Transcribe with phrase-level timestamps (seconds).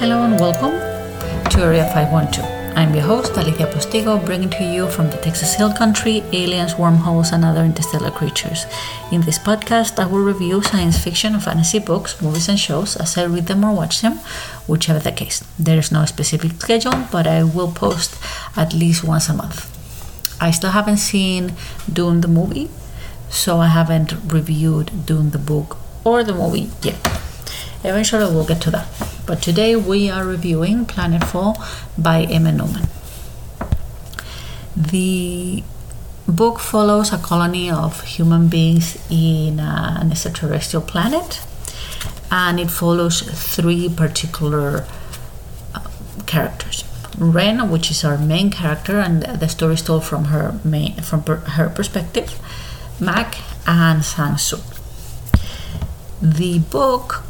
[0.00, 0.70] Hello and welcome
[1.50, 2.74] to Area 512.
[2.74, 7.32] I'm your host, Alicia Postigo, bringing to you from the Texas Hill Country aliens, wormholes,
[7.32, 8.64] and other interstellar creatures.
[9.12, 13.18] In this podcast, I will review science fiction and fantasy books, movies, and shows as
[13.18, 14.14] I read them or watch them,
[14.66, 15.44] whichever the case.
[15.58, 18.18] There is no specific schedule, but I will post
[18.56, 19.68] at least once a month.
[20.40, 21.52] I still haven't seen
[21.92, 22.70] Dune the movie,
[23.28, 27.19] so I haven't reviewed Dune the book or the movie yet.
[27.82, 28.88] Eventually, we'll get to that.
[29.26, 31.56] But today we are reviewing Planetfall
[31.96, 32.88] by Emma Newman.
[34.76, 35.62] The
[36.26, 41.40] book follows a colony of human beings in an extraterrestrial planet,
[42.30, 44.86] and it follows three particular
[45.74, 45.80] uh,
[46.26, 46.84] characters.
[47.18, 51.22] Ren, which is our main character, and the story is told from her main from
[51.22, 52.38] per, her perspective.
[53.00, 54.60] Mac and Sang-Soo.
[56.22, 57.24] The book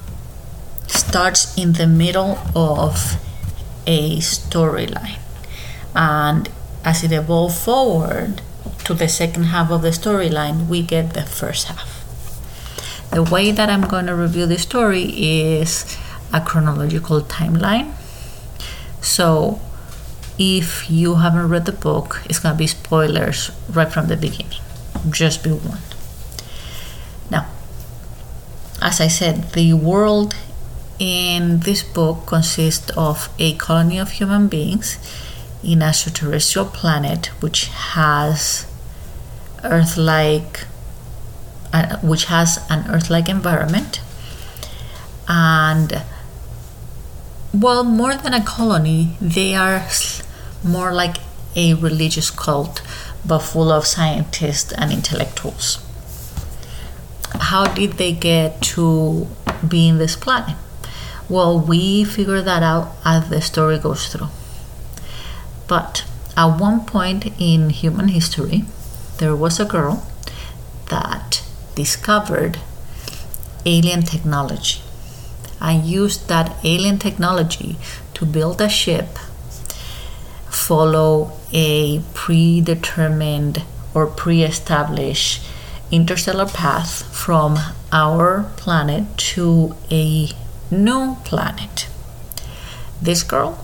[0.91, 3.17] starts in the middle of
[3.87, 5.19] a storyline.
[5.95, 6.49] And
[6.85, 8.43] as it evolves forward
[8.85, 11.89] to the second half of the storyline, we get the first half.
[13.11, 15.99] The way that I'm going to review the story is
[16.33, 17.93] a chronological timeline.
[19.01, 19.61] So
[20.39, 24.61] if you haven't read the book, it's going to be spoilers right from the beginning.
[25.11, 25.95] Just be warned.
[27.31, 27.47] Now,
[28.81, 30.37] as I said, the world
[31.01, 34.99] in this book consists of a colony of human beings
[35.65, 38.67] in a extraterrestrial planet which has
[39.65, 40.67] earth-like
[41.73, 44.01] uh, which has an earth-like environment.
[45.27, 46.03] And
[47.55, 49.87] well more than a colony they are
[50.63, 51.17] more like
[51.57, 52.83] a religious cult
[53.27, 55.79] but full of scientists and intellectuals.
[57.33, 59.27] How did they get to
[59.67, 60.57] be in this planet
[61.31, 64.29] well, we figure that out as the story goes through.
[65.69, 66.05] But
[66.37, 68.65] at one point in human history,
[69.19, 70.05] there was a girl
[70.89, 71.43] that
[71.77, 72.59] discovered
[73.65, 74.81] alien technology
[75.61, 77.77] and used that alien technology
[78.15, 79.19] to build a ship,
[80.49, 83.63] follow a predetermined
[83.95, 85.47] or pre established
[85.93, 87.59] interstellar path from
[87.93, 90.31] our planet to a
[90.71, 91.89] new planet.
[93.03, 93.63] This girl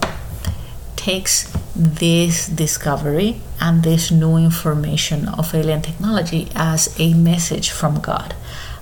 [0.96, 8.34] takes this discovery and this new information of alien technology as a message from God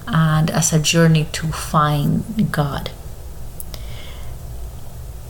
[0.06, 2.90] and as a journey to find God.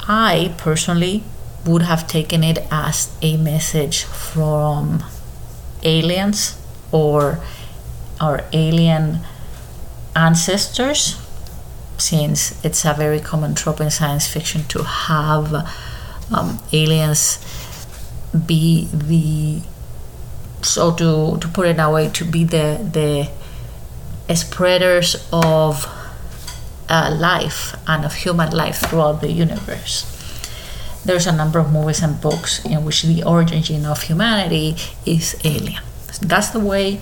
[0.06, 1.24] I personally
[1.64, 5.02] would have taken it as a message from
[5.82, 6.60] aliens
[6.92, 7.40] or
[8.20, 9.20] our alien
[10.14, 11.23] ancestors
[11.98, 15.52] since it's a very common trope in science fiction to have
[16.32, 17.38] um, aliens
[18.46, 19.60] be the
[20.62, 22.80] so to to put it that way to be the
[24.26, 25.86] the spreaders of
[26.88, 30.10] uh, life and of human life throughout the universe.
[31.04, 35.82] There's a number of movies and books in which the origin of humanity is alien.
[36.20, 37.00] That's the way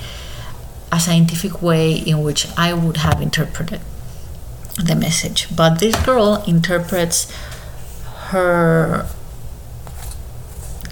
[0.91, 3.81] a scientific way in which i would have interpreted
[4.77, 5.49] the message.
[5.55, 7.31] But this girl interprets
[8.31, 9.07] her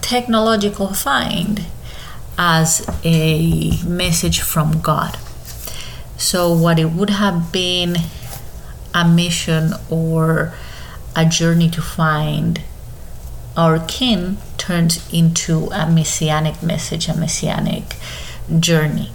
[0.01, 1.67] technological find
[2.37, 5.19] as a message from God.
[6.17, 7.97] So, what it would have been
[8.95, 10.55] a mission or
[11.17, 12.61] a journey to find
[13.57, 17.97] our kin turns into a messianic message, a messianic
[18.59, 19.11] journey,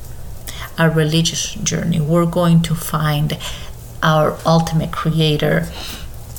[0.78, 2.00] a religious journey.
[2.02, 3.38] We're going to find
[4.06, 5.68] our ultimate creator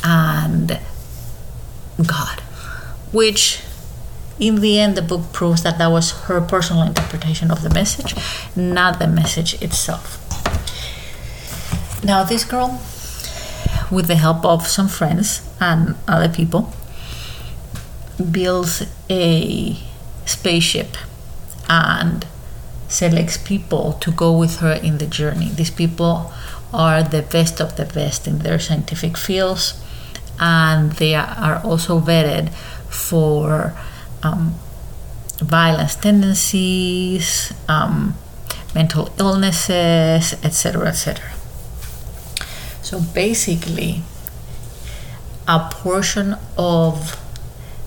[0.04, 0.78] and
[2.06, 2.40] God,
[3.12, 3.60] which
[4.38, 8.14] in the end the book proves that that was her personal interpretation of the message,
[8.54, 10.22] not the message itself.
[12.04, 12.80] Now, this girl,
[13.90, 16.72] with the help of some friends and other people,
[18.30, 19.76] builds a
[20.24, 20.96] spaceship
[21.68, 22.24] and
[22.88, 25.48] selects people to go with her in the journey.
[25.48, 26.32] These people
[26.72, 29.80] are the best of the best in their scientific fields,
[30.38, 32.52] and they are also vetted
[32.88, 33.74] for
[34.22, 34.54] um,
[35.38, 38.14] violence tendencies, um,
[38.74, 41.24] mental illnesses, etc., etc.
[42.82, 44.02] So basically,
[45.48, 47.20] a portion of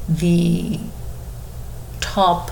[0.08, 0.80] the
[2.00, 2.52] top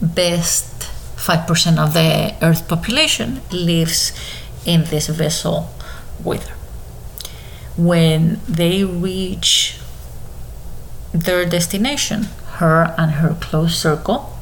[0.00, 0.72] best
[1.16, 4.12] 5% of the Earth population lives
[4.64, 5.70] in this vessel
[6.22, 6.56] with her.
[7.76, 9.78] when they reach
[11.12, 12.24] their destination,
[12.58, 14.38] her and her close circle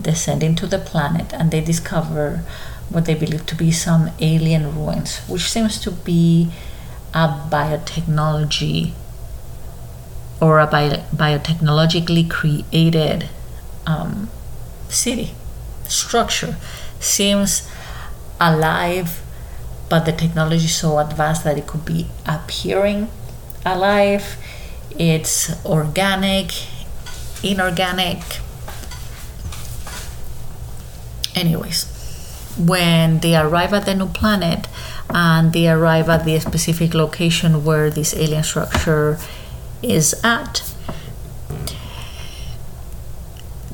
[0.00, 2.42] descend into the planet and they discover
[2.88, 6.50] what they believe to be some alien ruins, which seems to be
[7.12, 8.92] a biotechnology
[10.40, 13.28] or a bio- biotechnologically created
[13.86, 14.28] um,
[14.88, 15.34] city
[15.88, 16.56] structure.
[17.00, 17.68] Seems
[18.40, 19.22] alive,
[19.94, 23.06] but the technology is so advanced that it could be appearing
[23.64, 24.36] alive.
[24.98, 26.50] It's organic,
[27.44, 28.18] inorganic.
[31.36, 31.84] Anyways,
[32.58, 34.66] when they arrive at the new planet
[35.10, 39.16] and they arrive at the specific location where this alien structure
[39.80, 40.74] is at,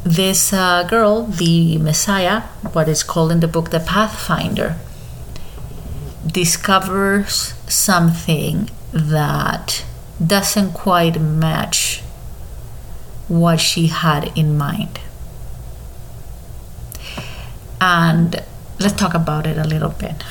[0.05, 2.43] this uh, girl, the Messiah,
[2.75, 4.77] what is called in the book the Pathfinder,
[6.27, 9.85] discovers something that
[10.25, 12.03] doesn't quite match
[13.29, 15.01] what she had in mind.
[17.81, 18.43] And
[18.79, 20.23] let's talk about it a little bit.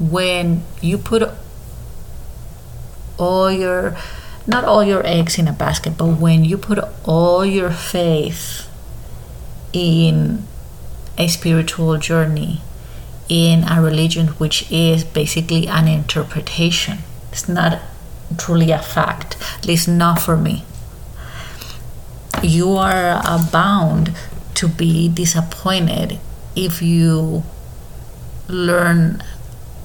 [0.00, 1.30] When you put
[3.18, 3.96] all your,
[4.46, 8.68] not all your eggs in a basket, but when you put all your faith
[9.72, 10.46] in
[11.16, 12.62] a spiritual journey,
[13.28, 16.98] in a religion which is basically an interpretation,
[17.30, 17.80] it's not
[18.36, 20.64] truly a fact, at least not for me.
[22.42, 23.22] You are
[23.52, 24.14] bound
[24.54, 26.18] to be disappointed
[26.54, 27.42] if you
[28.48, 29.22] learn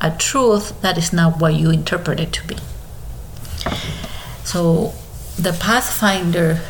[0.01, 2.57] a truth that is not what you interpret it to be.
[4.43, 4.93] So
[5.37, 6.61] the Pathfinder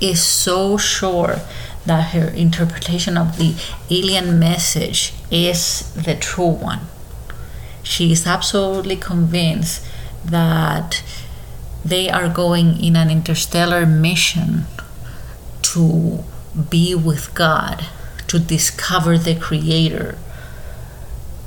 [0.00, 1.40] is so sure
[1.86, 3.54] that her interpretation of the
[3.90, 6.80] alien message is the true one.
[7.82, 9.84] She is absolutely convinced
[10.24, 11.02] that
[11.84, 14.66] they are going in an interstellar mission
[15.62, 16.22] to
[16.68, 17.86] be with God,
[18.28, 20.18] to discover the Creator,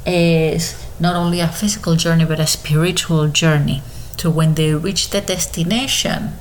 [0.05, 3.81] is not only a physical journey but a spiritual journey.
[4.17, 6.33] So when they reach the destination,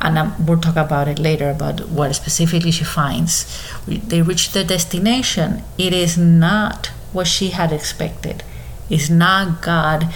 [0.00, 3.46] and we'll talk about it later about what specifically she finds.
[3.86, 5.62] They reach the destination.
[5.76, 8.42] It is not what she had expected.
[8.88, 10.12] It's not God,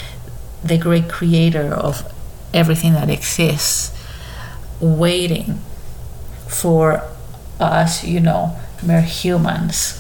[0.63, 2.11] the great creator of
[2.55, 3.93] everything that exists,
[4.81, 5.59] waiting
[6.49, 7.03] for
[7.59, 9.99] us, you know, mere humans.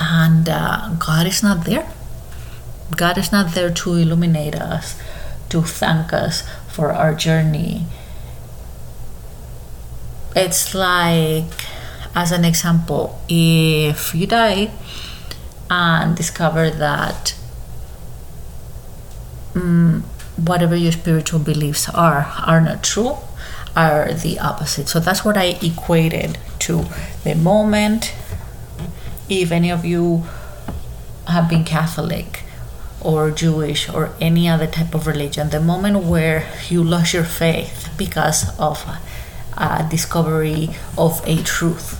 [0.00, 1.92] And uh, God is not there.
[2.96, 5.00] God is not there to illuminate us,
[5.50, 7.86] to thank us for our journey
[10.34, 11.66] it's like
[12.14, 14.70] as an example if you die
[15.70, 17.34] and discover that
[19.54, 20.02] um,
[20.36, 23.16] whatever your spiritual beliefs are are not true
[23.74, 24.88] are the opposite.
[24.88, 26.84] So that's what i equated to
[27.24, 28.14] the moment
[29.28, 30.24] if any of you
[31.26, 32.42] have been catholic
[33.00, 37.88] or jewish or any other type of religion the moment where you lost your faith
[37.96, 38.84] because of
[39.90, 41.98] discovery of a truth.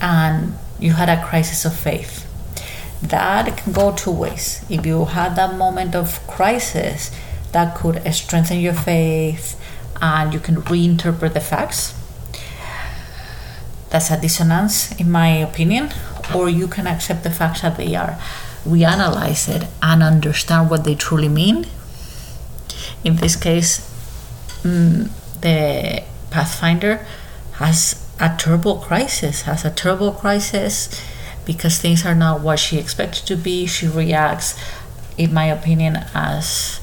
[0.00, 2.26] And you had a crisis of faith.
[3.02, 4.64] That can go two ways.
[4.68, 7.10] If you had that moment of crisis
[7.52, 9.60] that could strengthen your faith
[10.00, 11.94] and you can reinterpret the facts.
[13.90, 15.90] That's a dissonance in my opinion
[16.34, 18.18] or you can accept the facts that they are.
[18.66, 21.66] Reanalyze it and understand what they truly mean.
[23.04, 23.80] In this case
[24.62, 25.10] mm,
[25.44, 27.06] the Pathfinder
[27.60, 30.88] has a terrible crisis, has a terrible crisis
[31.44, 33.66] because things are not what she expected to be.
[33.66, 34.58] She reacts,
[35.16, 36.80] in my opinion, as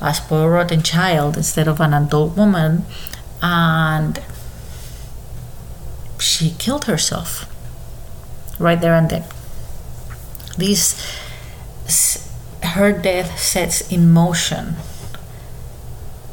[0.00, 2.86] a spoiled child instead of an adult woman,
[3.42, 4.22] and
[6.18, 7.50] she killed herself
[8.58, 9.24] right there and then.
[10.56, 10.94] This
[12.62, 14.76] her death sets in motion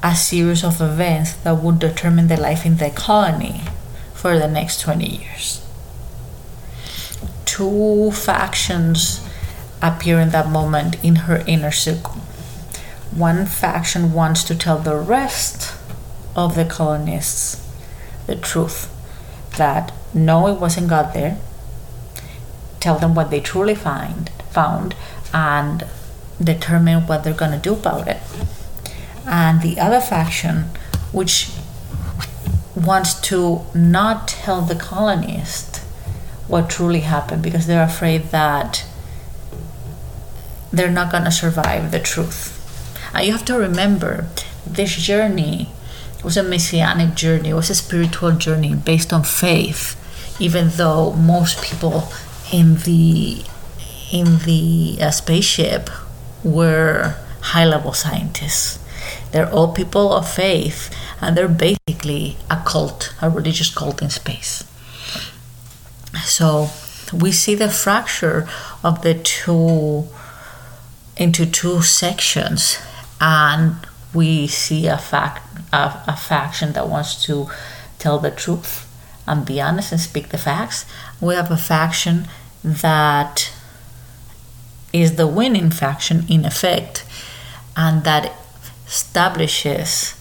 [0.03, 3.61] a series of events that would determine the life in the colony
[4.13, 5.65] for the next 20 years.
[7.45, 9.27] Two factions
[9.81, 12.21] appear in that moment in her inner circle.
[13.11, 15.75] One faction wants to tell the rest
[16.35, 17.67] of the colonists
[18.25, 18.89] the truth
[19.57, 21.37] that no, it wasn't God there.
[22.79, 24.95] Tell them what they truly find found
[25.33, 25.85] and
[26.41, 28.17] determine what they're gonna do about it
[29.25, 30.65] and the other faction,
[31.11, 31.49] which
[32.75, 35.79] wants to not tell the colonists
[36.47, 38.85] what truly happened because they're afraid that
[40.71, 42.57] they're not going to survive the truth.
[43.13, 44.27] And you have to remember
[44.65, 45.69] this journey
[46.23, 49.97] was a messianic journey, it was a spiritual journey based on faith,
[50.39, 52.09] even though most people
[52.51, 53.43] in the
[54.11, 55.89] in the uh, spaceship
[56.43, 58.77] were high level scientists.
[59.31, 64.63] They're all people of faith, and they're basically a cult, a religious cult in space.
[66.23, 66.69] So
[67.13, 68.47] we see the fracture
[68.83, 70.07] of the two
[71.17, 72.79] into two sections,
[73.19, 73.75] and
[74.13, 77.47] we see a fact a, a faction that wants to
[77.99, 78.87] tell the truth
[79.27, 80.85] and be honest and speak the facts.
[81.21, 82.27] We have a faction
[82.63, 83.53] that
[84.91, 87.05] is the winning faction in effect,
[87.77, 88.33] and that
[88.91, 90.13] establishes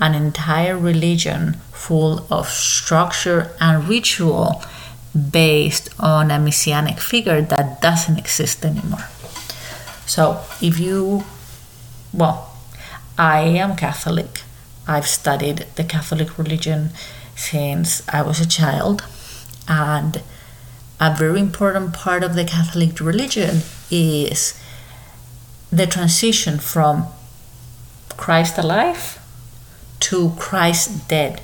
[0.00, 4.62] an entire religion full of structure and ritual
[5.12, 9.06] based on a messianic figure that doesn't exist anymore.
[10.06, 11.24] So, if you,
[12.12, 12.50] well,
[13.18, 14.40] I am Catholic,
[14.88, 16.90] I've studied the Catholic religion
[17.36, 19.04] since I was a child,
[19.68, 20.22] and
[20.98, 24.58] a very important part of the Catholic religion is
[25.70, 27.06] the transition from
[28.16, 29.18] Christ alive
[30.00, 31.42] to Christ dead.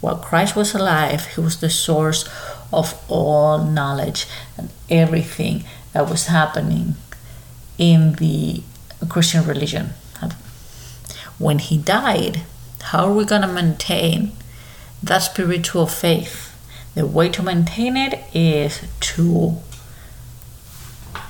[0.00, 2.28] While Christ was alive, he was the source
[2.72, 4.26] of all knowledge
[4.58, 6.96] and everything that was happening
[7.78, 8.62] in the
[9.08, 9.90] Christian religion.
[11.38, 12.42] When he died,
[12.82, 14.32] how are we going to maintain
[15.02, 16.50] that spiritual faith?
[16.94, 19.56] The way to maintain it is to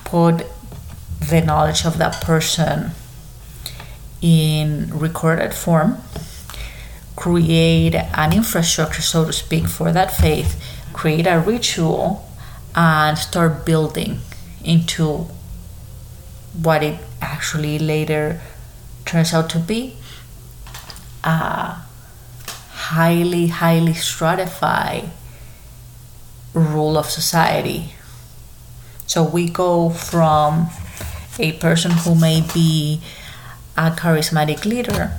[0.03, 0.45] put
[1.19, 2.91] the knowledge of that person
[4.25, 5.97] in recorded form,
[7.15, 10.59] create an infrastructure, so to speak, for that faith,
[10.93, 12.27] create a ritual,
[12.73, 14.17] and start building
[14.63, 15.27] into
[16.59, 18.41] what it actually later
[19.05, 19.95] turns out to be
[21.23, 21.77] a
[22.89, 25.11] highly, highly stratified
[26.55, 27.93] rule of society.
[29.05, 30.69] So we go from
[31.37, 33.01] a person who may be
[33.77, 35.11] a charismatic leader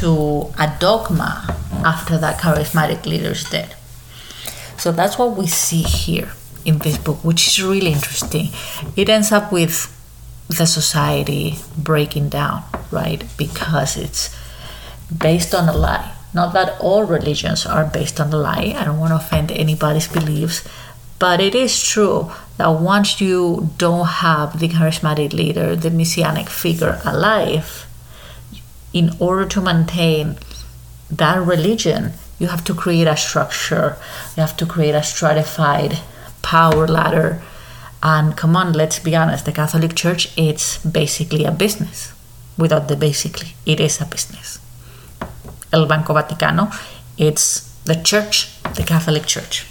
[0.00, 3.74] to a dogma after that charismatic leader is dead.
[4.76, 6.30] So that's what we see here
[6.64, 8.48] in this book, which is really interesting.
[8.96, 9.94] It ends up with
[10.48, 13.24] the society breaking down, right?
[13.36, 14.34] Because it's
[15.16, 16.14] based on a lie.
[16.34, 18.74] Not that all religions are based on a lie.
[18.76, 20.66] I don't want to offend anybody's beliefs,
[21.18, 27.00] but it is true that once you don't have the charismatic leader, the messianic figure
[27.04, 27.86] alive,
[28.92, 30.36] in order to maintain
[31.10, 33.96] that religion, you have to create a structure,
[34.36, 35.98] you have to create a stratified
[36.42, 37.42] power ladder.
[38.02, 42.12] And come on, let's be honest, the Catholic Church it's basically a business.
[42.56, 44.58] Without the basically, it is a business.
[45.72, 46.74] El Banco Vaticano,
[47.16, 49.66] it's the church, the Catholic Church.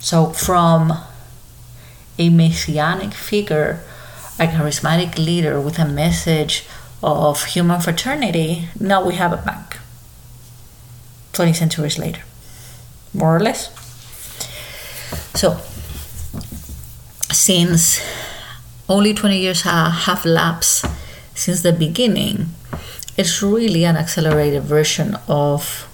[0.00, 0.92] So from
[2.18, 3.80] a messianic figure,
[4.38, 6.64] a charismatic leader with a message
[7.02, 9.78] of human fraternity, now we have a bank.
[11.32, 12.22] 20 centuries later,
[13.12, 13.68] more or less.
[15.34, 15.58] So,
[17.32, 18.00] since
[18.88, 20.86] only 20 years have lapsed
[21.34, 22.50] since the beginning,
[23.16, 25.88] it's really an accelerated version of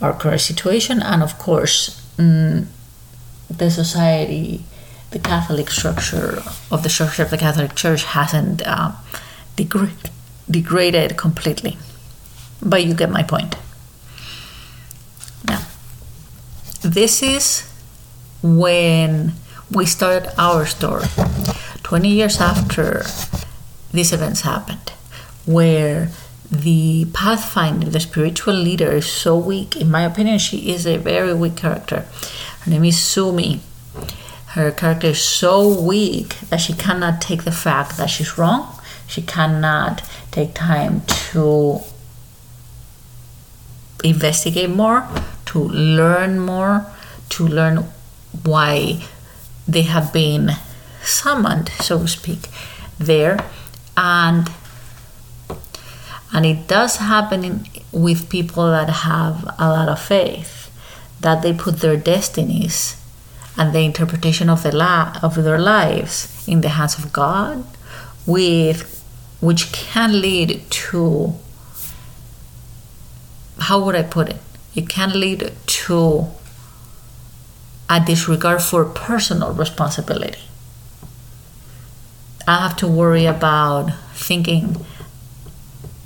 [0.00, 2.66] our current situation, and of course, mm,
[3.48, 4.64] the society
[5.14, 6.42] the Catholic structure
[6.72, 8.90] of the structure of the Catholic Church hasn't uh,
[9.56, 10.10] degra-
[10.50, 11.78] degraded completely.
[12.60, 13.54] But you get my point.
[15.46, 15.62] Now,
[16.82, 17.62] this is
[18.42, 19.34] when
[19.70, 21.06] we started our story,
[21.84, 23.04] 20 years after
[23.92, 24.90] these events happened,
[25.46, 26.08] where
[26.50, 29.76] the pathfinder, the spiritual leader, is so weak.
[29.76, 32.04] In my opinion, she is a very weak character.
[32.62, 33.60] Her name is Sumi
[34.54, 38.78] her character is so weak that she cannot take the fact that she's wrong.
[39.08, 41.80] She cannot take time to
[44.04, 45.08] investigate more,
[45.46, 46.86] to learn more,
[47.30, 47.84] to learn
[48.44, 49.04] why
[49.66, 50.52] they have been
[51.02, 52.46] summoned, so to speak,
[52.96, 53.44] there.
[53.96, 54.48] And
[56.32, 60.70] and it does happen in, with people that have a lot of faith
[61.20, 63.00] that they put their destinies
[63.56, 67.64] and the interpretation of, the la- of their lives in the hands of God,
[68.26, 69.02] with
[69.40, 71.34] which can lead to
[73.58, 74.40] how would I put it?
[74.74, 76.26] It can lead to
[77.88, 80.38] a disregard for personal responsibility.
[82.46, 84.84] I have to worry about thinking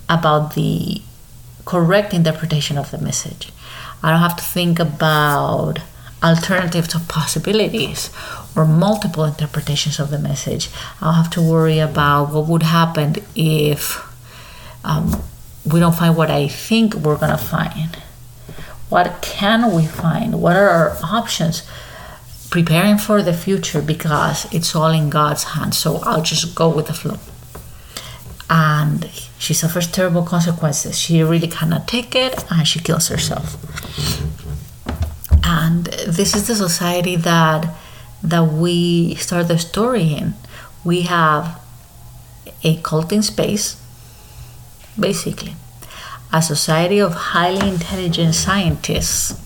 [0.08, 1.02] about the
[1.64, 3.52] correct interpretation of the message.
[4.02, 5.80] I don't have to think about
[6.22, 8.10] alternatives or possibilities
[8.56, 10.70] or multiple interpretations of the message.
[11.00, 14.04] I'll have to worry about what would happen if
[14.84, 15.22] um,
[15.64, 17.96] we don't find what I think we're going to find.
[18.88, 20.40] What can we find?
[20.40, 21.68] What are our options?
[22.50, 25.76] Preparing for the future because it's all in God's hands.
[25.76, 27.18] So I'll just go with the flow.
[28.48, 30.98] And she suffers terrible consequences.
[30.98, 33.56] She really cannot take it and she kills herself.
[35.44, 37.74] And this is the society that
[38.22, 40.34] that we start the story in.
[40.84, 41.60] We have
[42.64, 43.80] a culting space,
[44.98, 45.54] basically,
[46.32, 49.40] a society of highly intelligent scientists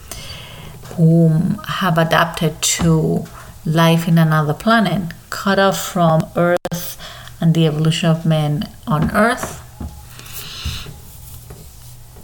[0.97, 3.27] whom have adapted to
[3.65, 6.99] life in another planet, cut off from Earth
[7.41, 9.61] and the evolution of men on Earth,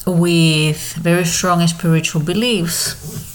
[0.06, 3.27] with very strong spiritual beliefs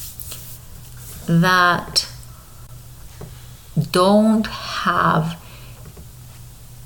[1.28, 2.08] that
[3.92, 5.40] don't have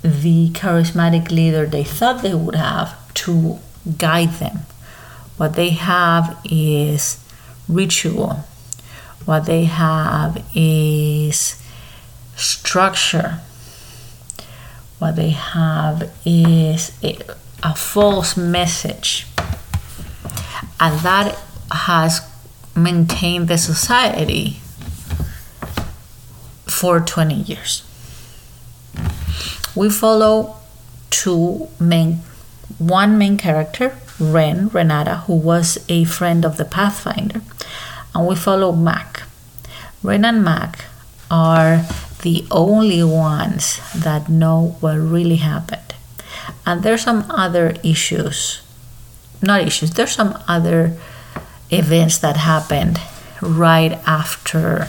[0.02, 3.60] the charismatic leader they thought they would have to
[3.98, 4.60] guide them.
[5.38, 7.24] What they have is
[7.68, 8.46] ritual.
[9.26, 11.62] What they have is
[12.36, 13.40] structure.
[15.00, 17.20] What they have is a,
[17.62, 19.28] a false message.
[20.80, 21.38] And that
[21.72, 22.17] has
[22.78, 24.60] maintained the society
[26.68, 27.84] for 20 years.
[29.76, 30.56] We follow
[31.10, 32.22] two main,
[32.78, 37.42] one main character, Ren, Renata, who was a friend of the Pathfinder,
[38.14, 39.24] and we follow Mac.
[40.04, 40.86] Ren and Mac
[41.30, 41.86] are
[42.22, 45.94] the only ones that know what really happened.
[46.66, 48.62] And there's some other issues,
[49.42, 50.98] not issues, there's some other
[51.70, 53.00] events that happened
[53.42, 54.88] right after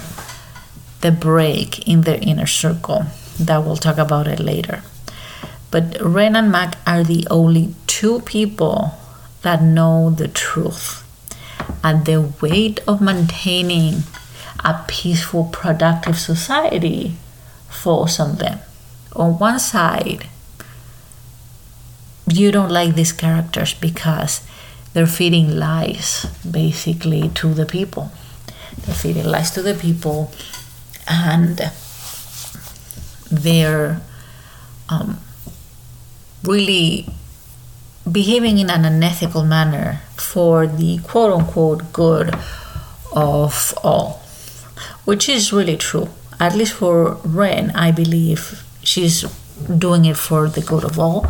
[1.01, 3.05] the break in the inner circle.
[3.39, 4.83] That we'll talk about it later.
[5.71, 8.95] But Ren and Mac are the only two people
[9.43, 11.05] that know the truth.
[11.85, 14.03] And the weight of maintaining
[14.65, 17.15] a peaceful, productive society
[17.69, 18.59] falls on them.
[19.15, 20.29] On one side,
[22.27, 24.41] you don't like these characters because
[24.99, 28.11] they're feeding lies basically to the people.
[28.85, 30.33] They're feeding lies to the people
[31.07, 31.71] and
[33.31, 34.01] they're
[34.89, 35.21] um,
[36.43, 37.07] really
[38.11, 42.37] behaving in an unethical manner for the quote unquote good
[43.13, 44.21] of all,
[45.05, 46.09] which is really true.
[46.41, 49.23] At least for Ren, I believe she's
[49.79, 51.25] doing it for the good of all,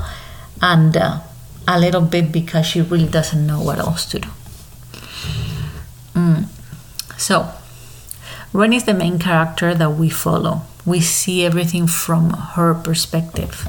[0.62, 1.20] and uh,
[1.68, 4.28] a little bit because she really doesn't know what else to do.
[6.14, 6.46] Mm.
[7.18, 7.52] So,
[8.54, 10.62] Ren is the main character that we follow.
[10.86, 13.68] We see everything from her perspective.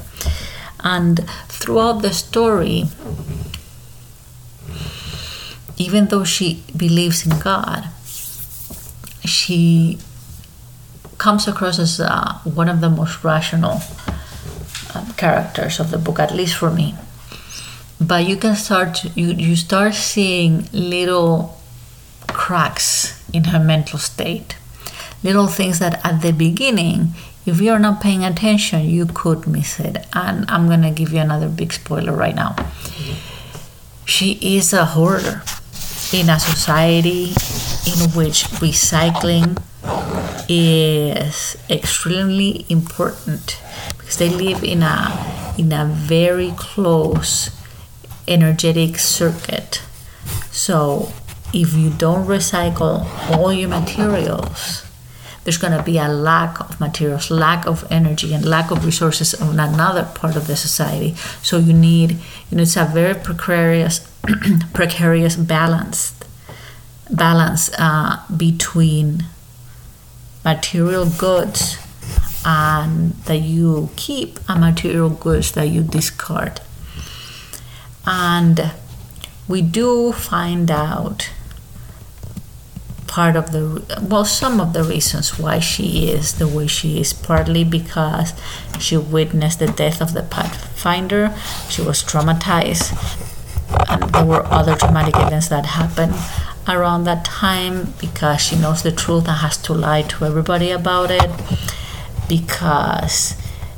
[0.82, 2.84] And throughout the story,
[5.76, 7.90] even though she believes in God,
[9.26, 9.98] she
[11.18, 13.82] comes across as uh, one of the most rational
[14.94, 16.94] um, characters of the book, at least for me.
[18.00, 21.58] But you can start you you start seeing little
[22.28, 24.56] cracks in her mental state
[25.22, 27.14] little things that at the beginning,
[27.46, 30.06] if you're not paying attention, you could miss it.
[30.12, 32.56] And I'm going to give you another big spoiler right now.
[34.04, 35.42] She is a hoarder
[36.12, 37.30] in a society
[37.86, 39.62] in which recycling
[40.48, 43.60] is extremely important
[43.96, 47.50] because they live in a in a very close
[48.30, 49.82] energetic circuit.
[50.50, 51.12] So
[51.52, 54.86] if you don't recycle all your materials,
[55.44, 59.34] there's going to be a lack of materials, lack of energy, and lack of resources
[59.34, 61.14] on another part of the society.
[61.42, 62.12] So you need,
[62.50, 64.00] you know, it's a very precarious,
[64.74, 66.14] precarious balance,
[67.10, 69.24] balance uh, between
[70.44, 71.78] material goods
[72.44, 76.60] and that you keep and material goods that you discard.
[78.06, 78.72] And
[79.48, 81.30] we do find out
[83.06, 87.12] part of the well some of the reasons why she is the way she is
[87.12, 88.32] partly because
[88.78, 91.34] she witnessed the death of the pathfinder.
[91.68, 92.94] She was traumatized
[93.88, 96.14] and there were other traumatic events that happened
[96.68, 101.10] around that time because she knows the truth and has to lie to everybody about
[101.10, 101.30] it
[102.28, 103.34] because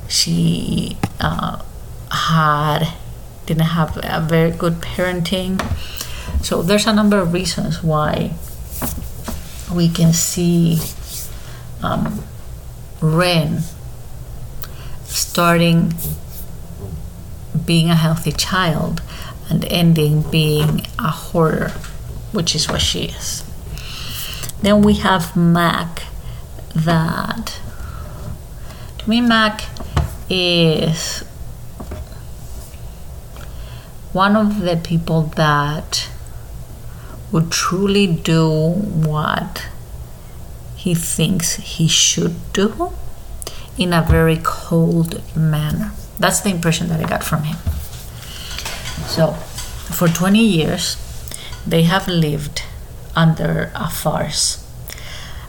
[0.09, 1.63] she uh,
[2.11, 2.93] had
[3.53, 5.61] didn't have a very good parenting.
[6.43, 8.33] So there's a number of reasons why
[9.75, 10.81] we can see
[11.83, 12.25] um,
[13.01, 13.61] Ren
[15.05, 15.95] starting
[17.67, 19.03] being a healthy child
[19.51, 21.69] and ending being a hoarder,
[22.33, 23.45] which is what she is.
[24.62, 26.05] Then we have Mac,
[26.75, 27.61] that
[29.03, 29.65] to me, Mac
[30.31, 31.25] is
[34.12, 36.09] one of the people that
[37.31, 39.66] would truly do what
[40.77, 42.92] he thinks he should do
[43.79, 45.92] in a very cold manner.
[46.18, 47.57] That's the impression that I got from him.
[49.07, 49.33] So,
[49.92, 50.96] for 20 years,
[51.66, 52.62] they have lived
[53.16, 54.59] under a farce.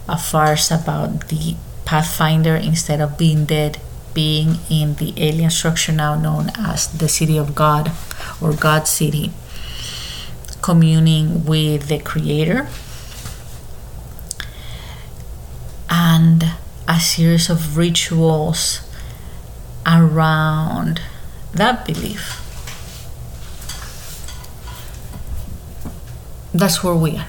[0.08, 3.80] A farce about the Pathfinder, instead of being dead,
[4.14, 7.92] being in the alien structure now known as the City of God
[8.44, 9.32] or God City,
[10.62, 12.68] communing with the Creator,
[15.90, 16.44] and
[16.88, 18.82] a series of rituals
[19.86, 21.02] around
[21.54, 22.40] that belief.
[26.54, 27.28] That's where we are.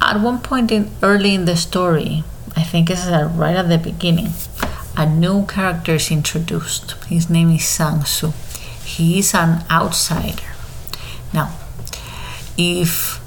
[0.00, 4.28] At one point in early in the story, I think it's right at the beginning,
[4.96, 6.92] a new character is introduced.
[7.06, 8.32] His name is Sang-Soo.
[8.84, 10.52] He is an outsider.
[11.32, 11.52] Now,
[12.56, 13.20] if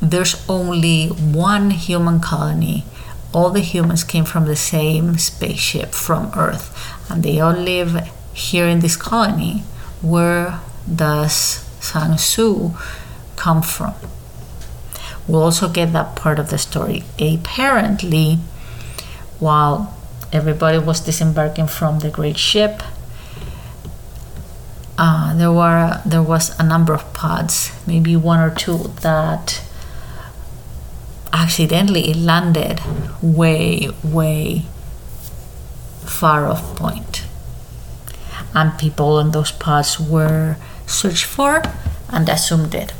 [0.00, 2.84] there's only one human colony,
[3.32, 6.72] all the humans came from the same spaceship from Earth,
[7.10, 9.64] and they all live here in this colony.
[10.02, 10.60] Where
[10.92, 11.32] does
[11.80, 12.74] Sang-Soo
[13.36, 13.94] come from?
[15.26, 17.04] We'll also get that part of the story.
[17.18, 18.36] Apparently,
[19.38, 19.97] while
[20.32, 22.82] everybody was disembarking from the great ship,
[24.98, 29.62] uh, there were there was a number of pods, maybe one or two that
[31.32, 32.80] accidentally landed
[33.22, 34.64] way way
[36.04, 37.24] far off point,
[38.54, 41.62] and people in those pods were searched for
[42.08, 42.92] and assumed dead.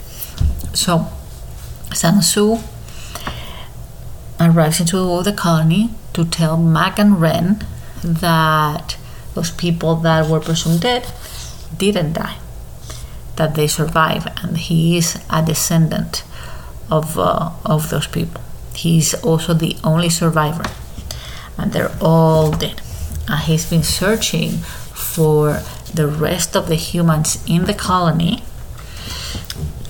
[0.75, 1.09] So
[1.93, 2.59] Sang-Soo
[4.39, 7.65] arrives into the colony to tell Mac and Ren
[8.03, 8.97] that
[9.35, 11.07] those people that were presumed dead
[11.77, 12.39] didn't die,
[13.37, 16.25] that they survived, and he is a descendant
[16.91, 18.41] of, uh, of those people.
[18.75, 20.65] He's also the only survivor,
[21.57, 22.81] and they're all dead.
[23.29, 24.59] And he's been searching
[25.15, 25.63] for
[25.95, 28.43] the rest of the humans in the colony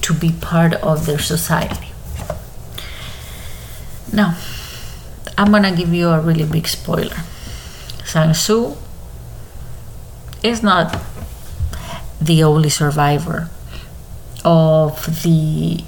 [0.03, 1.89] to be part of their society.
[4.13, 4.37] Now,
[5.39, 7.23] I'm gonna give you a really big spoiler.
[8.05, 8.77] Sang-Soo
[10.43, 10.99] is not
[12.21, 13.49] the only survivor
[14.45, 15.85] of the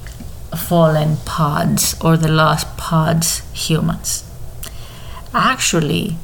[0.57, 4.23] fallen pods or the lost pods humans.
[5.35, 6.17] Actually,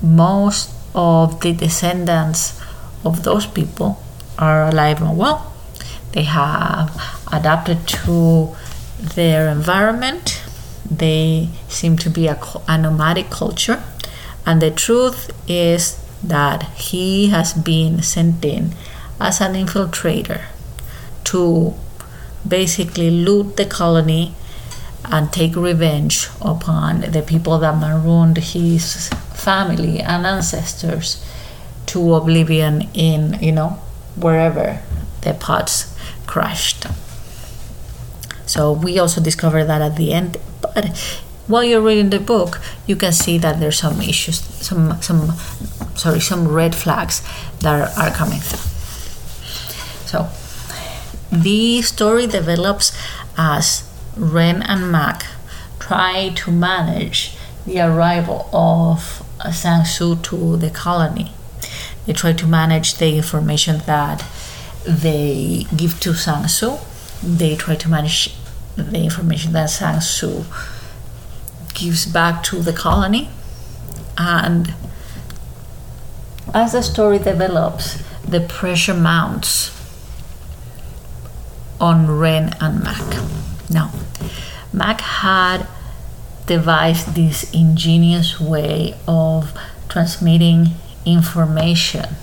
[0.00, 2.58] most of the descendants
[3.04, 4.02] of those people
[4.38, 5.52] are alive and well.
[6.12, 6.88] They have
[7.30, 8.56] adapted to
[8.98, 10.43] their environment
[10.90, 13.82] they seem to be a, a nomadic culture.
[14.46, 18.74] And the truth is that he has been sent in
[19.20, 20.42] as an infiltrator
[21.24, 21.74] to
[22.46, 24.34] basically loot the colony
[25.06, 31.24] and take revenge upon the people that marooned his family and ancestors
[31.86, 33.80] to oblivion in, you know,
[34.16, 34.80] wherever
[35.22, 35.94] the pods
[36.26, 36.86] crashed.
[38.46, 40.38] So we also discovered that at the end
[40.74, 40.96] but
[41.46, 45.32] while you're reading the book, you can see that there's some issues, some some
[45.94, 47.22] sorry, some red flags
[47.60, 48.58] that are, coming through.
[50.06, 50.28] So
[51.30, 52.96] the story develops
[53.36, 55.26] as Ren and Mac
[55.78, 61.32] try to manage the arrival of Sang-Soo to the colony.
[62.06, 64.24] They try to manage the information that
[64.86, 66.78] they give to Sang-Soo.
[67.22, 68.34] They try to manage
[68.76, 70.44] the information that Sang-Soo
[71.74, 73.28] gives back to the colony.
[74.16, 74.74] And
[76.52, 79.70] as the story develops, the pressure mounts
[81.80, 83.20] on Ren and Mac.
[83.68, 83.92] Now,
[84.72, 85.66] Mac had
[86.46, 89.56] devised this ingenious way of
[89.88, 90.68] transmitting
[91.04, 92.16] information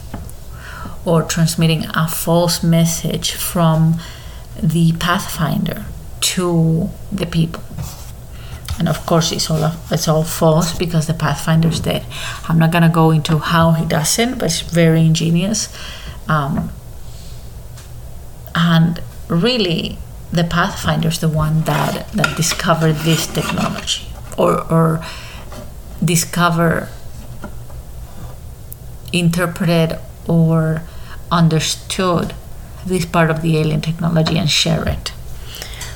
[1.05, 3.99] or transmitting a false message from
[4.61, 5.85] the Pathfinder
[6.21, 7.63] to the people.
[8.79, 12.03] and of course it's all it's all false because the Pathfinder's dead.
[12.49, 15.69] I'm not gonna go into how he does it, but it's very ingenious.
[16.27, 16.71] Um,
[18.55, 19.99] and really,
[20.31, 25.05] the Pathfinder's the one that that discovered this technology, or or
[26.03, 26.89] discover,
[29.13, 30.81] interpreted, or
[31.29, 32.33] understood
[32.85, 35.13] this part of the alien technology and share it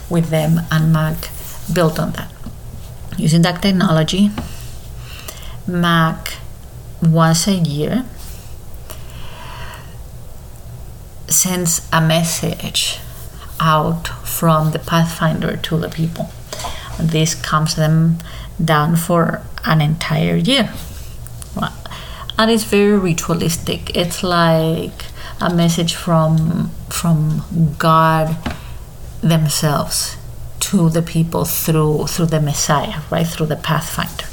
[0.09, 1.29] with them and Mac
[1.73, 2.31] built on that.
[3.17, 4.31] Using that technology,
[5.67, 6.33] Mac
[7.01, 8.05] once a year
[11.27, 12.99] sends a message
[13.59, 16.29] out from the Pathfinder to the people.
[16.99, 18.19] And this calms them
[18.63, 20.73] down for an entire year.
[22.37, 23.95] And it's very ritualistic.
[23.95, 25.05] It's like
[25.39, 28.35] a message from from God
[29.29, 30.17] themselves
[30.59, 33.27] to the people through through the Messiah, right?
[33.27, 34.25] Through the Pathfinder.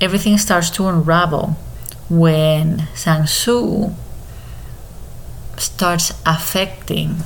[0.00, 1.56] Everything starts to unravel
[2.08, 3.94] when Sang-Soo
[5.56, 7.16] starts affecting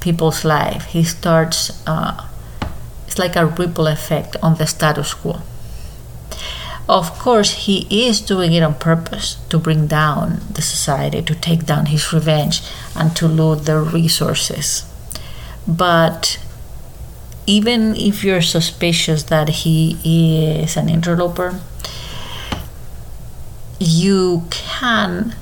[0.00, 0.86] people's life.
[0.86, 2.26] He starts uh,
[3.06, 5.40] it's like a ripple effect on the status quo.
[6.88, 11.66] Of course, he is doing it on purpose to bring down the society, to take
[11.66, 12.62] down his revenge,
[12.96, 14.87] and to loot their resources.
[15.68, 16.40] But
[17.46, 19.98] even if you're suspicious that he
[20.62, 21.60] is an interloper,
[23.78, 25.36] you can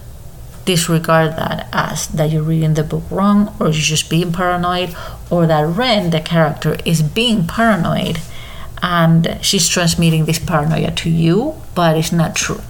[0.64, 4.94] disregard that as that you're reading the book wrong or you're just being paranoid
[5.30, 8.18] or that Ren, the character, is being paranoid
[8.82, 12.60] and she's transmitting this paranoia to you, but it's not true.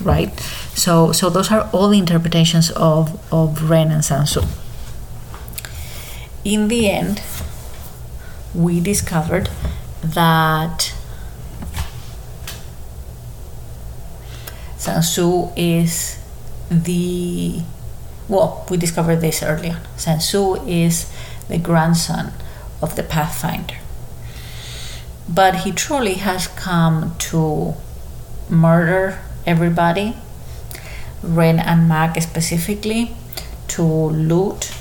[0.00, 0.38] Right?
[0.74, 4.42] So so those are all the interpretations of, of Ren and Sang-Soo.
[6.44, 7.22] In the end,
[8.54, 9.48] we discovered
[10.02, 10.94] that
[14.76, 16.18] Sang-Soo is
[16.70, 17.62] the
[18.28, 19.80] well, we discovered this earlier.
[19.96, 21.10] Sang-Soo is
[21.48, 22.32] the grandson
[22.80, 23.76] of the Pathfinder.
[25.28, 27.74] But he truly has come to
[28.48, 30.16] murder everybody,
[31.22, 33.14] Ren and Mac specifically,
[33.68, 34.72] to loot,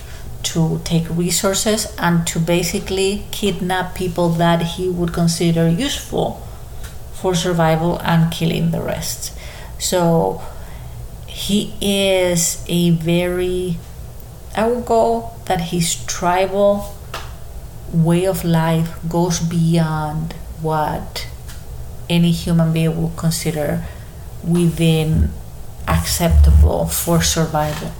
[0.43, 6.41] to take resources, and to basically kidnap people that he would consider useful
[7.13, 9.37] for survival and killing the rest.
[9.79, 10.41] So
[11.27, 13.77] he is a very,
[14.55, 16.93] I would go that his tribal
[17.93, 21.27] way of life goes beyond what
[22.09, 23.85] any human being would consider
[24.43, 25.29] within
[25.87, 27.91] acceptable for survival.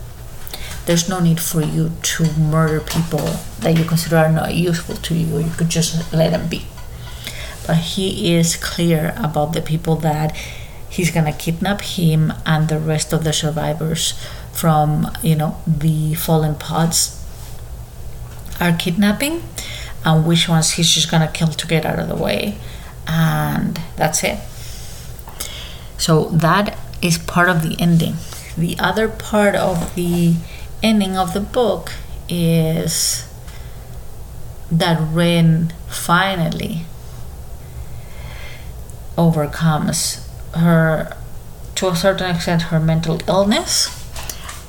[0.86, 5.16] There's no need for you to murder people that you consider are not useful to
[5.16, 5.40] you.
[5.40, 6.66] You could just let them be.
[7.66, 10.36] But he is clear about the people that
[10.94, 14.14] he's gonna kidnap him and the rest of the survivors
[14.52, 17.20] from you know the fallen pods
[18.62, 19.42] are kidnapping
[20.06, 22.56] and which ones he's just gonna kill to get out of the way
[23.08, 24.38] and that's it
[25.98, 28.14] so that is part of the ending
[28.56, 30.36] the other part of the
[30.84, 31.94] ending of the book
[32.30, 33.28] is
[34.70, 36.86] that Ren finally
[39.18, 41.16] overcomes her
[41.76, 43.90] to a certain extent her mental illness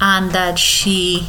[0.00, 1.28] and that she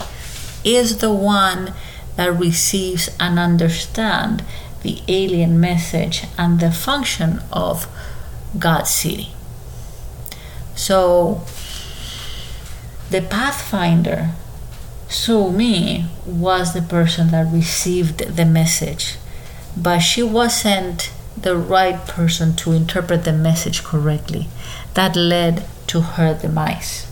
[0.64, 1.74] is the one
[2.16, 4.44] that receives and understands
[4.84, 7.88] the alien message and the function of
[8.58, 9.34] God's city.
[10.76, 11.44] So
[13.10, 14.32] the Pathfinder,
[15.16, 19.16] Su-Mi, was the person that received the message,
[19.76, 24.50] but she wasn't the right person to interpret the message correctly.
[24.94, 27.08] That led to her demise,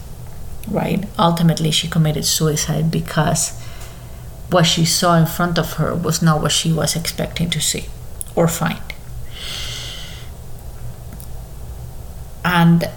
[0.67, 1.05] right?
[1.17, 3.57] Ultimately, she committed suicide because
[4.49, 7.85] what she saw in front of her was not what she was expecting to see
[8.35, 8.83] or find.
[12.43, 12.89] And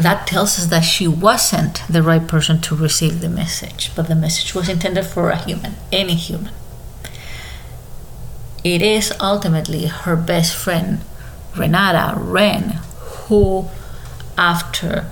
[0.00, 4.14] that tells us that she wasn't the right person to receive the message, but the
[4.14, 6.52] message was intended for a human, any human.
[8.62, 11.00] It is ultimately her best friend,
[11.56, 12.80] Renata Ren,
[13.28, 13.68] who,
[14.36, 15.06] after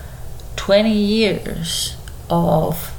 [0.57, 1.97] 20 years
[2.29, 2.93] of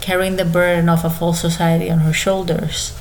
[0.00, 2.98] carrying the burden of a false society on her shoulders,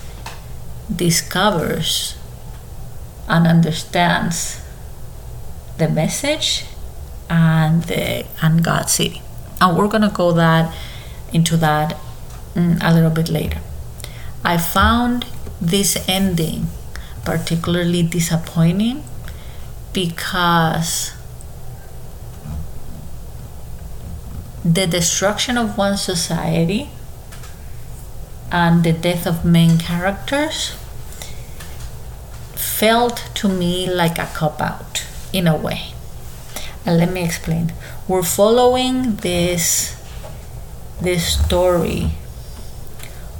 [0.93, 2.15] discovers
[3.27, 4.61] and understands
[5.77, 6.63] the message
[7.29, 9.21] and the and God's city.
[9.59, 10.73] And we're gonna go that
[11.33, 11.97] into that
[12.53, 13.59] mm, a little bit later.
[14.43, 15.25] I found
[15.59, 16.67] this ending
[17.25, 19.03] particularly disappointing
[19.91, 21.11] because
[24.63, 26.89] the destruction of one society
[28.51, 30.75] and the death of main characters
[32.55, 35.93] felt to me like a cop out in a way.
[36.87, 37.73] And let me explain.
[38.07, 39.93] We're following this
[41.01, 42.11] this story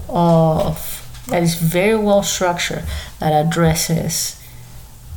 [0.10, 2.84] of that is very well structured
[3.20, 4.44] that addresses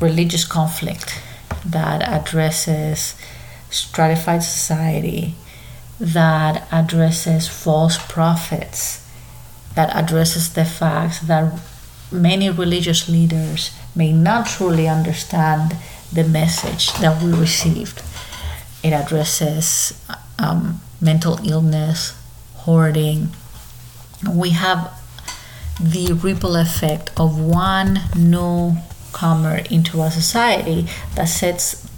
[0.00, 1.20] religious conflict
[1.66, 3.16] that addresses
[3.68, 5.34] stratified society
[5.98, 9.06] that addresses false prophets
[9.74, 11.60] that addresses the fact that
[12.12, 15.76] many religious leaders may not truly understand
[16.12, 18.02] the message that we received
[18.82, 19.92] it addresses
[20.38, 22.16] um, mental illness
[22.54, 23.30] hoarding
[24.28, 24.92] we have
[25.80, 31.88] the ripple effect of one newcomer into a society that sets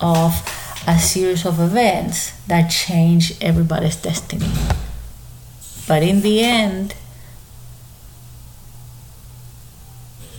[0.00, 4.46] off a series of events that change everybody's destiny.
[5.88, 6.94] But in the end,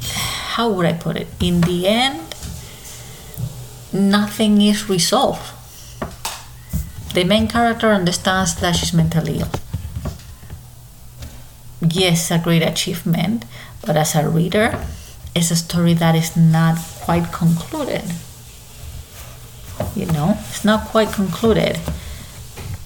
[0.02, 1.28] how would I put it?
[1.42, 2.34] In the end,
[3.92, 5.52] nothing is resolved.
[7.16, 9.52] The main character understands that she's mentally ill
[11.96, 13.46] yes, a great achievement,
[13.86, 14.84] but as a reader,
[15.36, 18.04] it's a story that is not quite concluded.
[19.96, 21.78] You know, it's not quite concluded.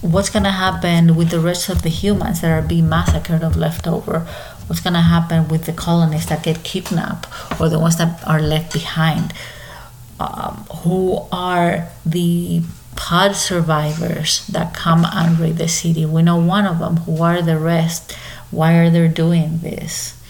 [0.01, 3.87] What's gonna happen with the rest of the humans that are being massacred or left
[3.87, 4.19] over?
[4.67, 7.27] What's gonna happen with the colonists that get kidnapped
[7.59, 9.33] or the ones that are left behind?
[10.19, 12.61] Um, who are the
[12.99, 16.05] pod survivors that come and raid the city?
[16.05, 16.97] We know one of them.
[16.97, 18.11] Who are the rest?
[18.51, 20.21] Why are they doing this?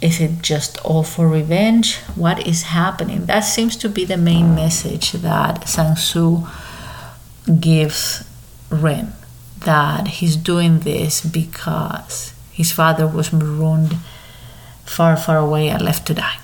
[0.00, 1.96] Is it just all for revenge?
[2.14, 3.26] What is happening?
[3.26, 6.46] That seems to be the main message that Sang Soo
[7.60, 8.24] gives
[8.70, 9.12] Ren
[9.64, 13.96] that he's doing this because his father was marooned
[14.84, 16.38] far, far away and left to die.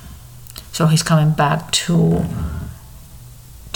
[0.73, 2.25] So he's coming back to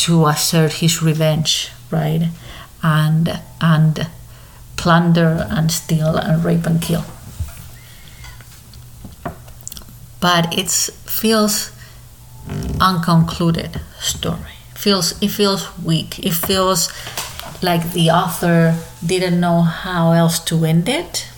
[0.05, 2.29] to assert his revenge, right?
[2.83, 4.09] And and
[4.77, 7.05] plunder and steal and rape and kill.
[10.21, 11.71] But it feels
[12.81, 14.57] unconcluded story.
[14.75, 16.19] Feels it feels weak.
[16.19, 16.91] It feels
[17.63, 21.29] like the author didn't know how else to end it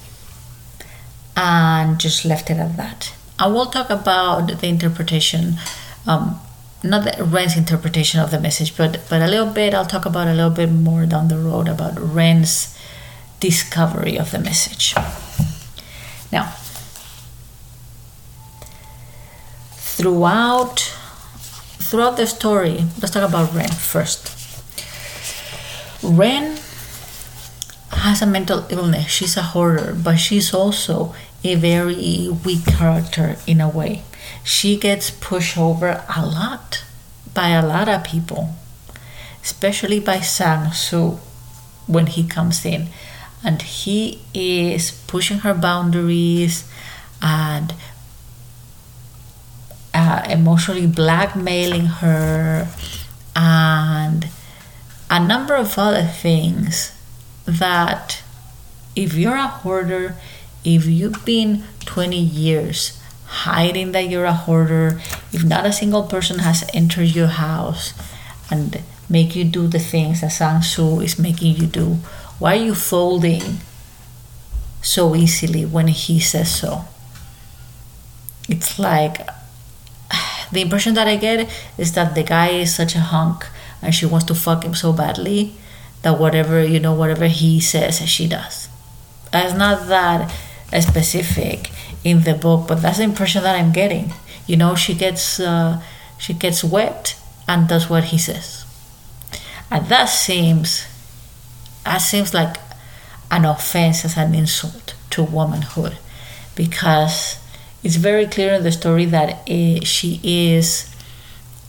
[1.37, 3.15] and just left it at that.
[3.39, 5.57] I will talk about the interpretation,
[6.07, 6.41] um,
[6.85, 9.75] not Ren's interpretation of the message, but but a little bit.
[9.75, 12.79] I'll talk about a little bit more down the road about Ren's
[13.41, 14.95] discovery of the message.
[16.31, 16.55] Now,
[19.73, 20.81] throughout
[21.81, 24.31] throughout the story, let's talk about Ren first.
[26.03, 26.59] Ren
[28.05, 29.09] has a mental illness.
[29.09, 34.03] She's a hoarder, but she's also a very weak character in a way.
[34.45, 36.85] She gets pushed over a lot
[37.33, 38.55] by a lot of people,
[39.43, 41.19] especially by Sang Soo
[41.87, 42.89] when he comes in.
[43.43, 46.71] And he is pushing her boundaries
[47.21, 47.75] and
[49.95, 52.69] uh, emotionally blackmailing her
[53.35, 54.29] and
[55.11, 56.93] a number of other things
[57.47, 58.23] that
[58.97, 60.17] if you're a hoarder
[60.65, 63.01] if you've been 20 years
[63.43, 65.01] hiding that you're a hoarder
[65.33, 67.93] if not a single person has entered your house
[68.51, 71.99] and make you do the things that Sang Soo is making you do
[72.39, 73.61] why are you folding
[74.83, 76.85] so easily when he says so?
[78.49, 79.27] It's like
[80.53, 83.47] the impression that I get is that the guy is such a hunk
[83.81, 85.55] and she wants to fuck him so badly
[86.03, 88.69] that whatever, you know, whatever he says, she does.
[89.33, 90.31] It's not that
[90.81, 91.71] specific
[92.05, 94.13] in the book, but that's the impression that I'm getting.
[94.47, 95.83] You know, she gets uh,
[96.19, 98.65] she gets wet and does what he says,
[99.71, 100.87] and that seems
[101.85, 102.57] that seems like
[103.31, 105.97] an offense as an insult to womanhood
[106.55, 107.39] because
[107.83, 110.95] it's very clear in the story that it, she is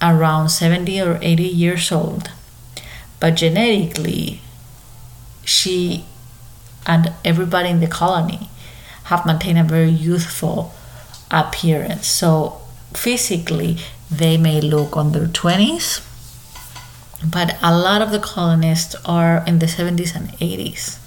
[0.02, 2.30] around 70 or 80 years old
[3.20, 4.42] but genetically
[5.44, 6.06] she
[6.86, 8.50] and everybody in the colony
[9.06, 10.74] have maintained a very youthful
[11.32, 12.62] appearance so
[12.94, 13.78] physically
[14.12, 16.02] they may look on their 20s
[17.24, 21.00] but a lot of the colonists are in the 70s and 80s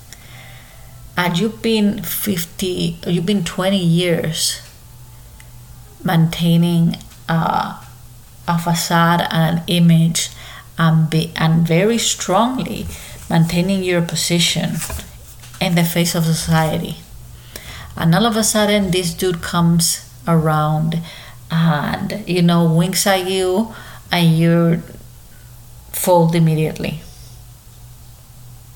[1.17, 4.61] and you've been 50 you've been 20 years
[6.05, 6.97] maintaining
[7.29, 7.83] uh,
[8.47, 10.31] a facade and an image
[10.79, 12.87] and, be, and very strongly
[13.29, 14.77] maintaining your position
[15.61, 16.97] in the face of society.
[17.99, 21.01] And all of a sudden, this dude comes around
[21.51, 23.75] and, you know, winks at you
[24.13, 24.83] and you
[25.91, 27.01] fold immediately.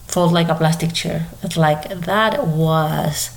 [0.08, 1.28] Fold like a plastic chair.
[1.40, 3.30] It's like that was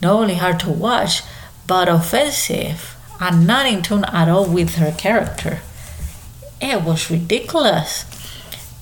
[0.00, 1.20] not only hard to watch,
[1.66, 5.60] but offensive and not in tune at all with her character.
[6.62, 8.06] It was ridiculous.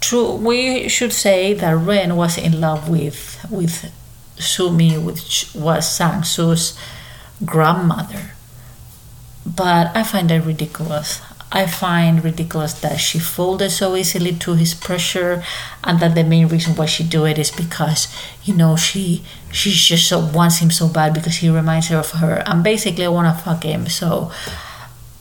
[0.01, 3.91] True, we should say that Ren was in love with with
[4.39, 6.79] Suh-Mi, which was Sang Soo's
[7.45, 8.33] grandmother.
[9.47, 11.21] But I find that ridiculous.
[11.53, 15.45] I find ridiculous that she folded so easily to his pressure,
[15.85, 18.09] and that the main reason why she do it is because
[18.43, 19.23] you know she
[19.53, 23.05] she just so wants him so bad because he reminds her of her, and basically
[23.05, 23.89] I want to fuck him.
[23.89, 24.33] So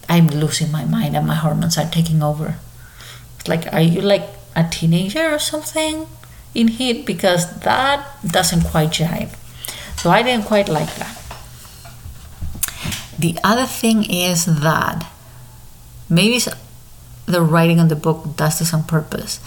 [0.10, 2.56] I'm losing my mind and my hormones are taking over.
[3.48, 6.08] Like, are you like a teenager or something
[6.54, 7.06] in heat?
[7.06, 9.36] Because that doesn't quite jive.
[9.98, 11.20] So I didn't quite like that.
[13.18, 15.06] The other thing is that
[16.10, 16.40] maybe
[17.26, 19.40] the writing on the book does this on purpose.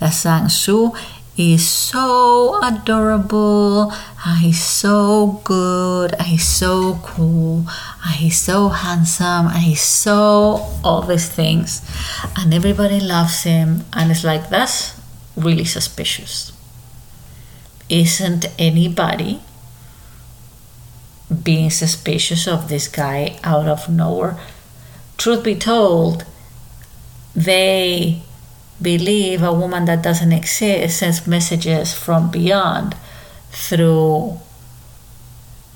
[0.00, 0.92] That Sang Soo
[1.36, 9.46] is so adorable, ah, he's so good, ah, he's so cool, ah, he's so handsome,
[9.46, 11.80] and he's so all these things,
[12.36, 15.00] and everybody loves him, and it's like that's
[15.34, 16.51] really suspicious.
[17.92, 19.40] Isn't anybody
[21.28, 24.40] being suspicious of this guy out of nowhere?
[25.18, 26.24] Truth be told,
[27.36, 28.22] they
[28.80, 32.96] believe a woman that doesn't exist sends messages from beyond
[33.50, 34.40] through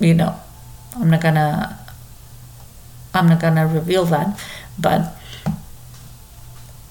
[0.00, 0.34] you know
[0.96, 1.78] i'm not gonna
[3.14, 4.40] i'm not gonna reveal that
[4.78, 5.14] but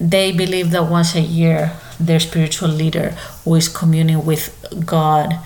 [0.00, 3.10] they believe that once a year their spiritual leader
[3.44, 4.52] who is communing with
[4.84, 5.38] god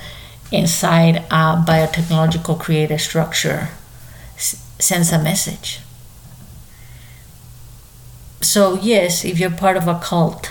[0.53, 3.69] inside a biotechnological created structure
[4.37, 5.81] sends a message
[8.41, 10.51] so yes if you're part of a cult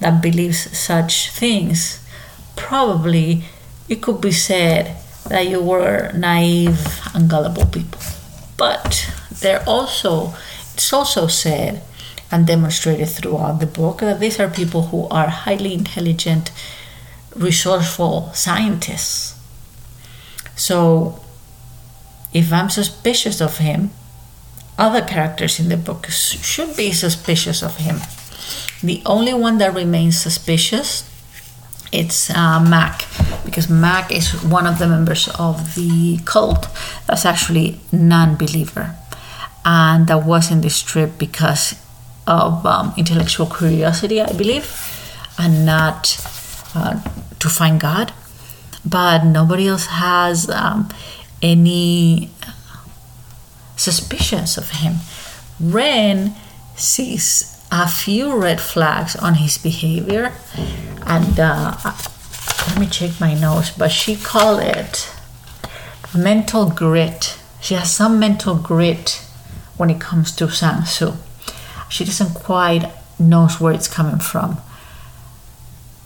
[0.00, 2.04] that believes such things,
[2.56, 3.44] probably
[3.88, 4.96] it could be said
[5.28, 8.00] that you were naive and gullible people.
[8.56, 9.10] But
[9.40, 10.34] they're also
[10.74, 11.82] it's also said
[12.30, 16.50] and demonstrated throughout the book that these are people who are highly intelligent,
[17.34, 19.38] resourceful scientists.
[20.56, 21.20] So
[22.32, 23.90] if I'm suspicious of him,
[24.76, 27.96] other characters in the book should be suspicious of him.
[28.82, 31.04] The only one that remains suspicious
[31.90, 33.06] it's uh, Mack
[33.44, 36.68] because Mack is one of the members of the cult
[37.06, 38.94] that's actually non-believer
[39.64, 41.74] and that was in this trip because
[42.28, 44.68] of um, intellectual curiosity I believe
[45.38, 46.20] and not
[46.74, 47.00] uh,
[47.38, 48.12] to find God.
[48.84, 50.90] But nobody else has um,
[51.42, 52.30] any
[53.76, 54.96] suspicions of him.
[55.58, 56.34] Ren
[56.76, 60.32] sees a few red flags on his behavior
[61.06, 61.76] and uh,
[62.68, 65.10] let me check my notes but she called it
[66.16, 67.38] mental grit.
[67.60, 69.22] She has some mental grit
[69.76, 71.14] when it comes to Sang Soo
[71.88, 74.58] she doesn't quite knows where it's coming from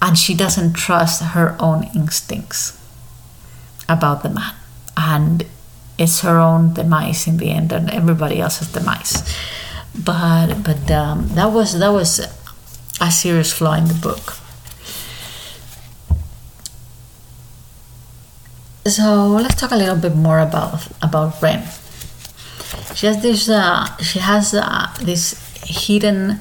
[0.01, 2.79] and she doesn't trust her own instincts
[3.89, 4.55] about the man
[4.97, 5.47] and
[5.99, 9.23] it's her own demise in the end and everybody else's demise
[9.95, 12.21] but but um, that was that was
[13.01, 14.39] a serious flaw in the book.
[18.87, 21.63] So let's talk a little bit more about about Ren.
[22.95, 25.35] She has this uh, she has uh, this
[25.65, 26.41] hidden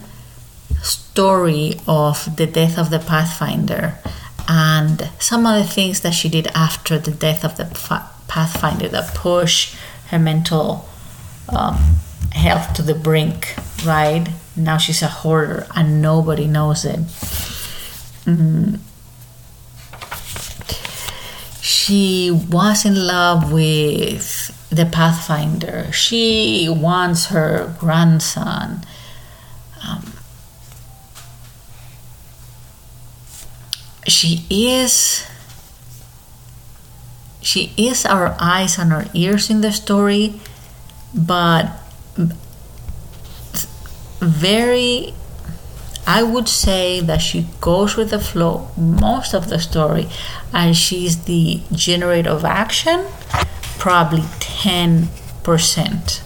[0.82, 3.98] story of the death of the Pathfinder
[4.48, 7.66] and some of the things that she did after the death of the
[8.28, 9.76] Pathfinder that push
[10.10, 10.90] her mental
[11.50, 11.98] um,
[12.32, 13.56] health to the brink,
[13.86, 14.28] right?
[14.56, 17.00] Now she's a hoarder and nobody knows it.
[18.26, 18.80] Mm.
[21.62, 25.92] She was in love with the Pathfinder.
[25.92, 28.86] She wants her grandson.
[34.08, 35.26] She is
[37.41, 40.39] she is our eyes and our ears in the story
[41.14, 41.72] but
[44.20, 45.14] very
[46.08, 50.08] I would say that she goes with the flow most of the story
[50.54, 53.06] and she's the generator of action
[53.82, 56.22] probably 10%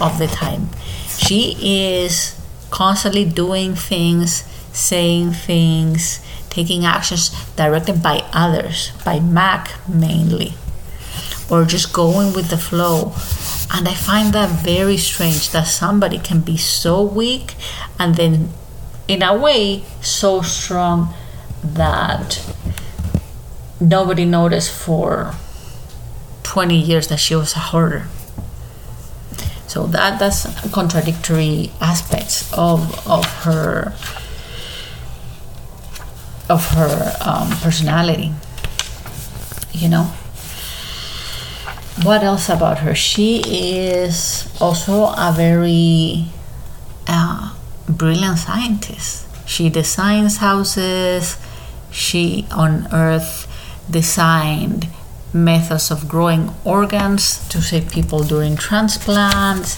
[0.00, 0.68] of the time.
[1.06, 2.34] She is
[2.70, 6.18] constantly doing things, saying things,
[6.56, 10.54] taking actions directed by others, by Mack mainly,
[11.50, 13.12] or just going with the flow.
[13.74, 17.54] And I find that very strange that somebody can be so weak
[17.98, 18.48] and then,
[19.06, 21.12] in a way, so strong
[21.62, 22.40] that
[23.78, 25.34] nobody noticed for
[26.42, 28.06] 20 years that she was a hoarder.
[29.66, 33.92] So that that's contradictory aspects of of her
[36.48, 38.32] of her um, personality.
[39.72, 40.04] You know.
[42.02, 42.94] What else about her?
[42.94, 46.26] She is also a very
[47.08, 47.54] uh,
[47.88, 49.26] brilliant scientist.
[49.46, 51.38] She designs houses.
[51.90, 53.48] She on Earth
[53.90, 54.88] designed
[55.32, 59.76] methods of growing organs to save people during transplants.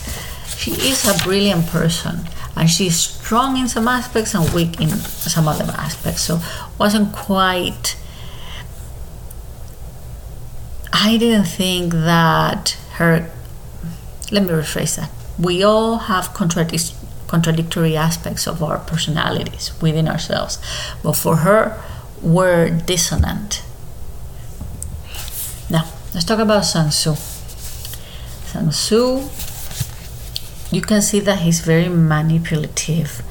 [0.56, 2.26] She is a brilliant person
[2.58, 6.22] and she's strong in some aspects and weak in some other aspects.
[6.22, 6.40] So
[6.78, 7.96] wasn't quite
[10.92, 13.30] I didn't think that her
[14.30, 15.10] let me rephrase that.
[15.38, 16.94] We all have contradic-
[17.28, 20.58] contradictory aspects of our personalities within ourselves.
[21.02, 21.80] But for her,
[22.20, 23.62] we're dissonant
[25.70, 25.84] now,
[26.14, 27.14] let's talk about Sang Soo.
[30.70, 33.22] You can see that he's very manipulative.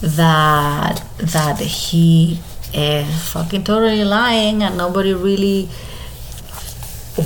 [0.00, 2.38] That that he
[2.72, 5.68] is fucking totally lying, and nobody really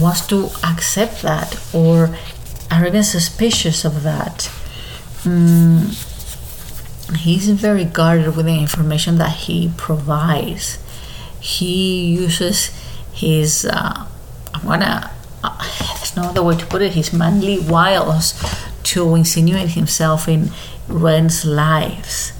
[0.00, 2.16] wants to accept that or
[2.70, 4.50] are even suspicious of that.
[5.24, 5.92] Mm,
[7.16, 10.78] he's very guarded with the information that he provides.
[11.40, 12.70] He uses
[13.12, 14.06] his uh,
[14.54, 15.10] I'm gonna,
[15.44, 18.34] uh, there's no other way to put it, his manly wiles
[18.92, 20.50] to insinuate himself in
[20.88, 22.32] Ren's lives.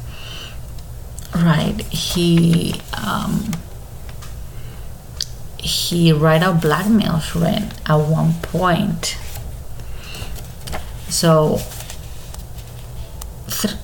[1.35, 3.53] Right, he um,
[5.59, 9.17] he right out blackmails Ren at one point.
[11.09, 11.61] So
[13.49, 13.75] th-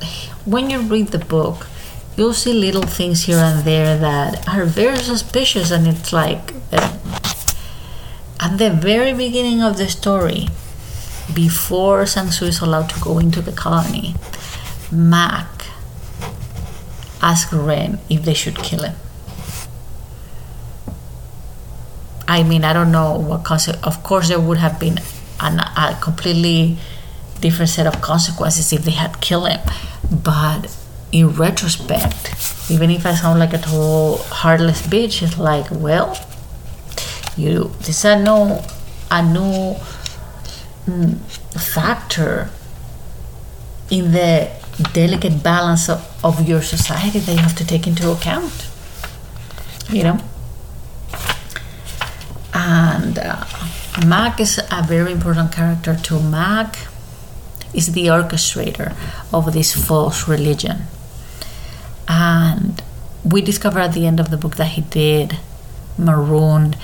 [0.45, 1.69] when you read the book,
[2.17, 6.53] you'll see little things here and there that are very suspicious, and it's like
[8.41, 10.49] at the very beginning of the story,
[11.35, 14.15] before Sang is allowed to go into the colony,
[14.91, 15.67] Mack
[17.21, 18.97] asked Ren if they should kill him.
[22.27, 23.85] I mean, I don't know what consequence.
[23.85, 24.99] Of course, there would have been
[25.41, 26.77] an, a completely
[27.41, 29.61] different set of consequences if they had killed him.
[30.11, 30.77] But
[31.11, 36.19] in retrospect, even if I sound like a total heartless bitch, it's like, well,
[37.37, 38.59] you this is a new
[39.11, 39.77] a new
[41.51, 42.51] factor
[43.91, 44.51] in the
[44.93, 48.69] delicate balance of, of your society that you have to take into account
[49.91, 50.19] you know?
[52.55, 53.45] And uh,
[54.07, 56.77] mack is a very important character to mack
[57.75, 58.95] is the orchestrator
[59.33, 60.83] of this false religion.
[62.07, 62.83] And
[63.25, 65.39] we discover at the end of the book that he did
[65.99, 66.77] maroon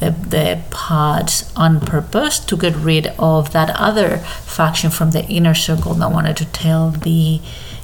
[0.00, 5.94] the, pods on purpose to get rid of that other faction from the inner circle
[5.94, 7.40] that wanted to tell the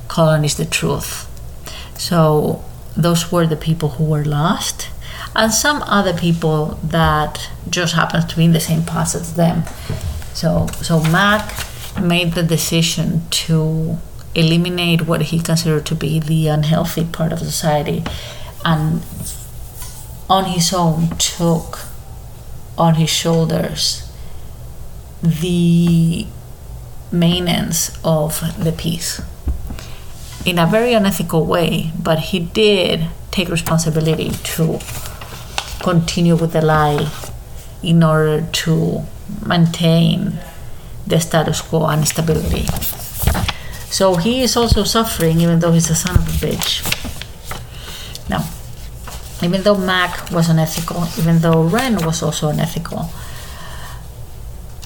[0.09, 1.27] colonies the truth.
[1.99, 2.65] So
[2.97, 4.89] those were the people who were lost,
[5.35, 9.63] and some other people that just happened to be in the same pods as them.
[10.35, 11.67] So so Mack
[12.01, 13.99] made the decision to
[14.35, 18.05] eliminate what he considered to be the unhealthy part of society
[18.65, 19.03] and
[20.29, 21.81] on his own took
[22.81, 24.11] on his shoulders
[25.23, 26.27] the
[27.13, 29.21] maintenance of the peace
[30.47, 34.81] in a very unethical way, but he did take responsibility to
[35.83, 37.11] continue with the lie
[37.83, 39.03] in order to
[39.47, 40.39] maintain
[41.07, 42.67] the status quo and stability.
[43.91, 46.81] So he is also suffering, even though he's a son of a bitch.
[48.29, 48.49] Now,
[49.43, 53.11] even though Mack was unethical, even though Ren was also unethical,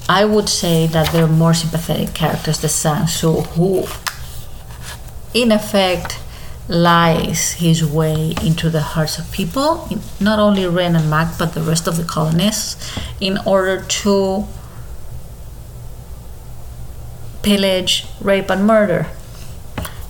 [0.08, 3.86] I would say that they're more sympathetic characters than Sang Soo, who,
[5.32, 6.18] in effect,
[6.68, 9.88] lies his way into the hearts of people,
[10.20, 14.46] not only Ren and Mack, but the rest of the colonists, in order to
[17.42, 19.06] pillage, rape, and murder.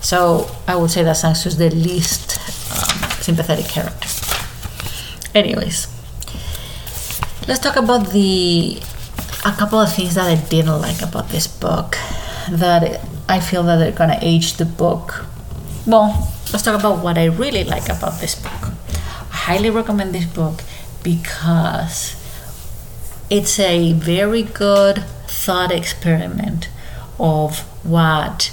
[0.01, 2.39] So I would say that Sang Soo is the least
[2.71, 4.09] um, sympathetic character.
[5.35, 5.89] Anyways,
[7.49, 8.81] let's talk about the
[9.45, 11.97] a couple of things that I didn't like about this book.
[12.49, 15.25] That I feel that they're gonna age the book.
[15.87, 18.71] Well, let's talk about what I really like about this book.
[19.33, 20.63] I highly recommend this book
[21.03, 22.15] because
[23.29, 26.69] it's a very good thought experiment
[27.19, 28.53] of what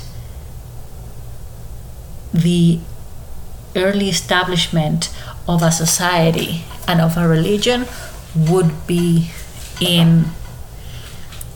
[2.34, 2.80] the
[3.76, 5.14] early establishment
[5.48, 7.86] of a society and of a religion
[8.36, 9.32] would be
[9.80, 10.26] in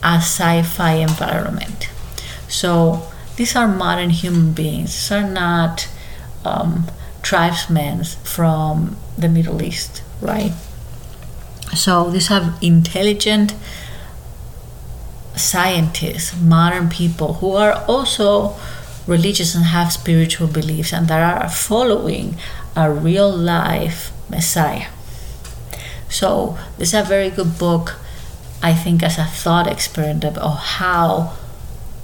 [0.02, 1.88] a sci fi environment.
[2.48, 5.88] So these are modern human beings, these are not
[6.44, 6.86] um,
[7.22, 10.52] tribesmen from the Middle East, right?
[11.74, 13.54] So these are intelligent
[15.34, 18.56] scientists, modern people who are also
[19.06, 22.36] religious and have spiritual beliefs and that are following
[22.74, 24.88] a real life Messiah.
[26.08, 27.96] So this is a very good book,
[28.62, 31.34] I think, as a thought experiment of how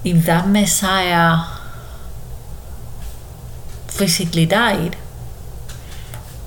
[0.04, 1.44] if that Messiah
[3.86, 4.96] physically died,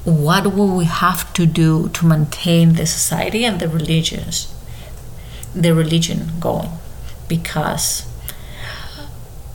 [0.03, 4.53] what will we have to do to maintain the society and the religions,
[5.55, 6.69] the religion going?
[7.27, 8.05] Because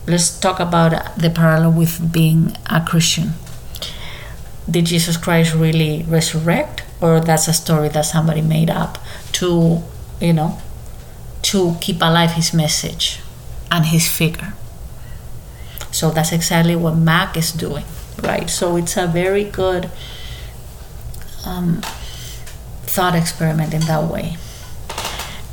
[0.06, 3.34] let's talk about the parallel with being a Christian.
[4.68, 8.98] Did Jesus Christ really resurrect, or that's a story that somebody made up
[9.32, 9.82] to,
[10.20, 10.58] you know,
[11.42, 13.20] to keep alive his message
[13.70, 14.54] and his figure?
[15.92, 17.84] So that's exactly what Mack is doing,
[18.22, 18.48] right?
[18.48, 19.90] So it's a very good
[21.44, 21.82] um,
[22.82, 24.36] thought experiment in that way.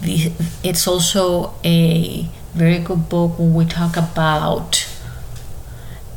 [0.02, 0.32] The,
[0.64, 4.88] it's also a very good book when we talk about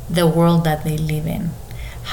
[0.09, 1.51] the world that they live in,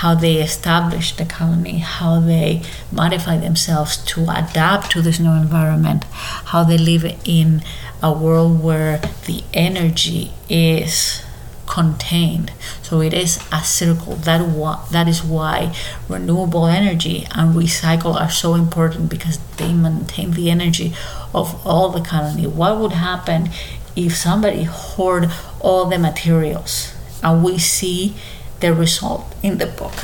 [0.01, 6.05] how they establish the colony, how they modify themselves to adapt to this new environment,
[6.53, 7.63] how they live in
[8.03, 11.23] a world where the energy is
[11.67, 12.51] contained.
[12.83, 14.15] So it is a circle.
[14.17, 15.75] That wa- that is why
[16.09, 20.95] renewable energy and recycle are so important because they maintain the energy
[21.35, 22.47] of all the colony.
[22.47, 23.51] What would happen
[23.97, 25.31] if somebody hoard
[25.61, 28.15] all the materials and we see
[28.61, 29.95] the result in the book.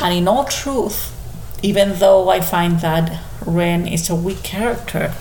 [0.00, 1.14] And in all truth,
[1.62, 5.12] even though I find that Ren is a weak character,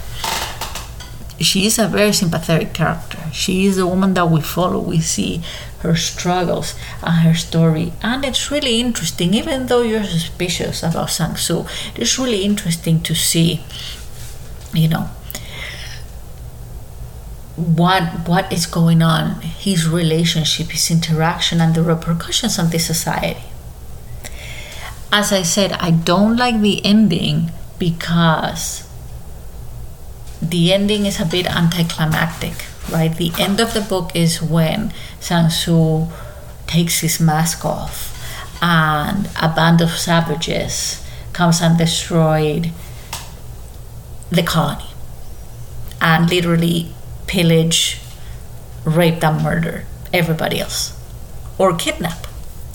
[1.40, 3.20] she is a very sympathetic character.
[3.32, 4.80] She is the woman that we follow.
[4.80, 5.42] We see
[5.80, 6.74] her struggles
[7.04, 7.94] and her story.
[8.02, 13.14] And it's really interesting, even though you're suspicious about Sang Soo, it's really interesting to
[13.14, 13.64] see,
[14.74, 15.10] you know,
[17.58, 23.44] what what is going on, his relationship, his interaction, and the repercussions on the society.
[25.12, 28.88] As I said, I don't like the ending because
[30.42, 33.16] the ending is a bit anticlimactic, right?
[33.16, 36.10] The end of the book is when Sang Soo
[36.68, 38.14] takes his mask off
[38.62, 41.04] and a band of savages
[41.34, 42.72] comes and destroyed
[44.30, 44.92] the colony
[46.02, 46.94] and literally
[47.28, 48.00] pillage,
[48.86, 50.98] rape, and murder everybody else,
[51.58, 52.26] or kidnap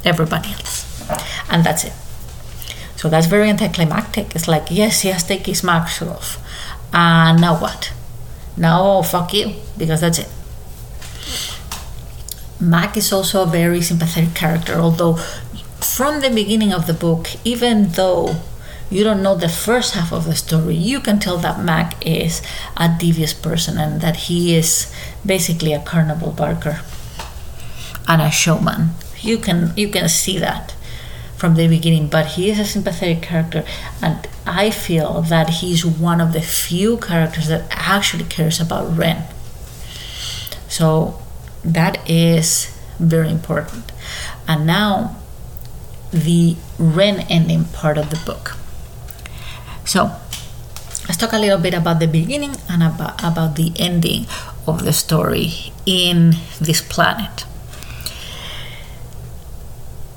[0.05, 0.86] everybody else,
[1.50, 1.92] and that's it.
[2.96, 4.36] So that's very anticlimactic.
[4.36, 6.38] It's like, yes, he has taken his mask off,
[6.92, 7.92] and now what?
[8.57, 10.28] Now, oh, fuck you, because that's it.
[12.61, 15.16] Mack is also a very sympathetic character, although
[15.80, 18.36] from the beginning of the book, even though
[18.93, 22.43] you don't know the first half of the story, you can tell that Mack is
[22.76, 24.93] a devious person and that he is
[25.24, 26.80] basically a carnival barker
[28.07, 28.90] and a showman.
[29.20, 30.74] You can you can see that
[31.36, 33.64] from the beginning, but he is a sympathetic character,
[34.03, 39.24] and I feel that he's one of the few characters that actually cares about Ren.
[40.68, 41.20] So
[41.64, 43.90] that is very important.
[44.47, 45.16] And now
[46.12, 48.57] the Ren ending part of the book.
[49.93, 50.09] So
[51.05, 54.24] let's talk a little bit about the beginning and about, about the ending
[54.66, 57.45] of the story in this planet.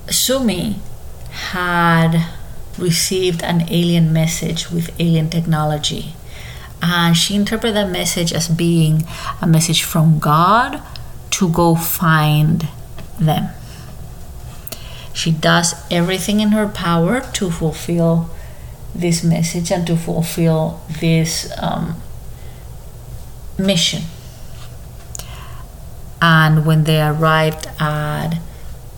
[0.10, 0.80] Suh-Mi
[1.52, 2.32] had
[2.78, 6.16] received an alien message with alien technology,
[6.82, 9.04] and she interpreted that message as being
[9.42, 10.82] a message from God
[11.32, 12.70] to go find
[13.20, 13.50] them.
[15.12, 18.30] She does everything in her power to fulfill
[18.96, 22.02] this message and to fulfill this um,
[23.58, 24.04] mission.
[26.22, 28.39] And when they arrived at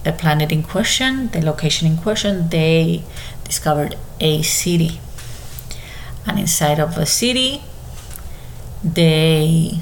[0.04, 3.04] the planet in question, the location in question, they
[3.44, 5.02] discovered a city.
[6.26, 7.64] And inside of the city,
[8.84, 9.82] they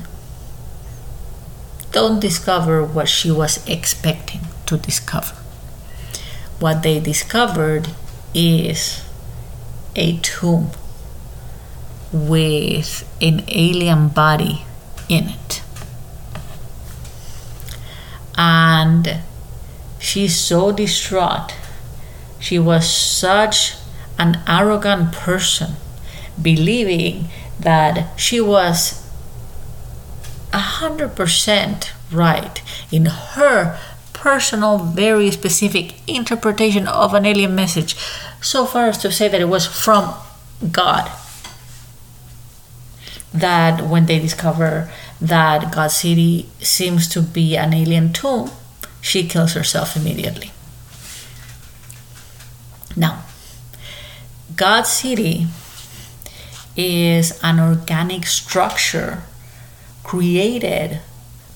[1.91, 5.36] don't discover what she was expecting to discover.
[6.59, 7.89] What they discovered
[8.34, 9.05] is
[9.96, 10.72] a tomb
[12.12, 14.66] with an alien body
[15.10, 15.62] in it.
[18.38, 19.20] And
[20.00, 21.54] she's so distraught.
[22.39, 23.76] She was such
[24.20, 25.76] an arrogant person,
[26.41, 27.30] believing
[27.60, 29.02] that she was
[30.52, 33.80] 100% right in her
[34.26, 37.95] personal, very specific interpretation of an alien message,
[38.41, 40.15] so far as to say that it was from
[40.71, 41.11] God.
[43.32, 48.49] That when they discover that God City seems to be an alien tomb,
[48.99, 50.49] she kills herself immediately.
[52.95, 53.26] Now,
[54.55, 55.45] God City
[56.76, 59.21] is an organic structure
[60.03, 61.01] created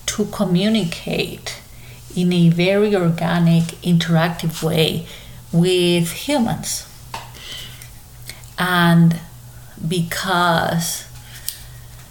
[0.05, 1.61] to communicate
[2.20, 5.07] in a very organic, interactive way
[5.51, 6.86] with humans.
[8.57, 9.20] And
[9.88, 11.03] because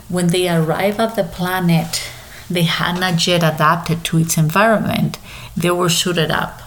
[0.08, 2.10] when they arrive at the planet,
[2.48, 5.18] they had not yet adapted to its environment,
[5.56, 6.62] they were suited up.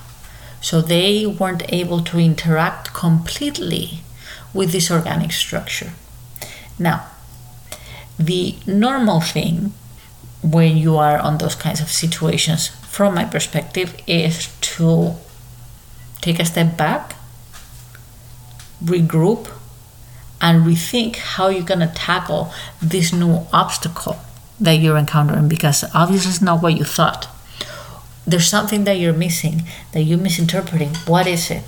[0.62, 4.02] So they weren't able to interact completely
[4.54, 5.94] with this organic structure.
[6.78, 7.08] Now,
[8.20, 9.74] the normal thing
[10.44, 15.16] when you are on those kinds of situations, from my perspective, is to
[16.20, 17.16] take a step back,
[18.84, 19.48] regroup,
[20.42, 24.18] and rethink how you're going to tackle this new obstacle
[24.60, 27.30] that you're encountering because obviously it's not what you thought.
[28.28, 29.64] There's something that you're missing,
[29.94, 30.94] that you're misinterpreting.
[31.08, 31.64] What is it?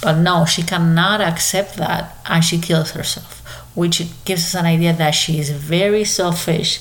[0.00, 3.40] But no, she cannot accept that and she kills herself,
[3.74, 6.80] which gives us an idea that she is very selfish,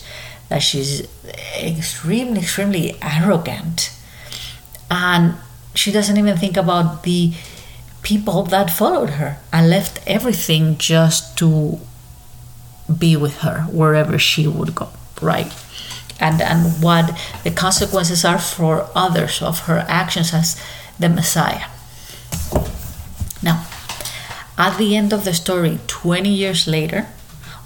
[0.51, 1.07] that she's
[1.57, 3.89] extremely, extremely arrogant.
[4.89, 5.35] And
[5.73, 7.31] she doesn't even think about the
[8.03, 11.79] people that followed her and left everything just to
[12.99, 14.89] be with her wherever she would go
[15.21, 15.53] right
[16.19, 20.59] and and what the consequences are for others of her actions as
[20.99, 21.67] the messiah
[23.41, 23.65] now
[24.57, 27.07] at the end of the story 20 years later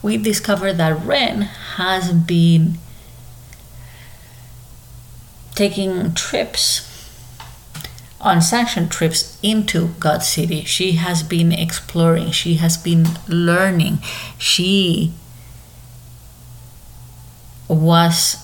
[0.05, 2.77] we discover that ren has been
[5.55, 6.91] taking trips
[8.21, 10.63] unsanctioned trips into God City.
[10.63, 13.97] She has been exploring, she has been learning.
[14.37, 15.11] She
[17.67, 18.37] was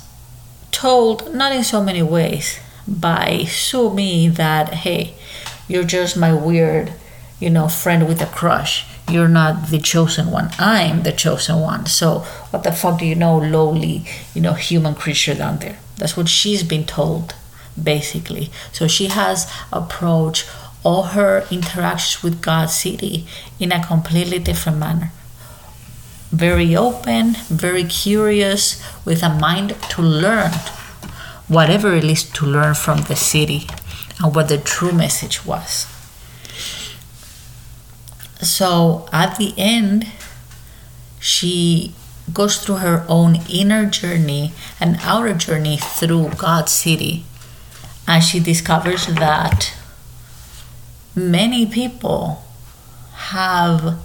[0.72, 5.14] told, not in so many ways, by Suh-Mi that, hey,
[5.68, 6.94] you're just my weird,
[7.40, 8.86] you know, friend with a crush.
[9.12, 10.52] You're not the chosen one.
[10.58, 11.86] I'm the chosen one.
[11.86, 12.20] So
[12.52, 15.78] what the fuck do you know, lowly, you know, human creature down there?
[15.98, 17.36] That's what she's been told
[17.82, 18.50] basically.
[18.72, 20.50] So she has approached
[20.84, 23.28] all her interactions with God City
[23.60, 25.12] in a completely different manner.
[26.32, 30.52] Very open, very curious, with a mind to learn
[31.48, 33.68] whatever it is to learn from the city
[34.24, 35.86] and what the true message was.
[38.42, 40.08] So at the end,
[41.20, 41.94] she
[42.34, 47.26] goes through her own inner journey and outer journey through God's city.
[48.08, 49.74] And she discovers that
[51.16, 52.44] many people
[53.14, 54.00] have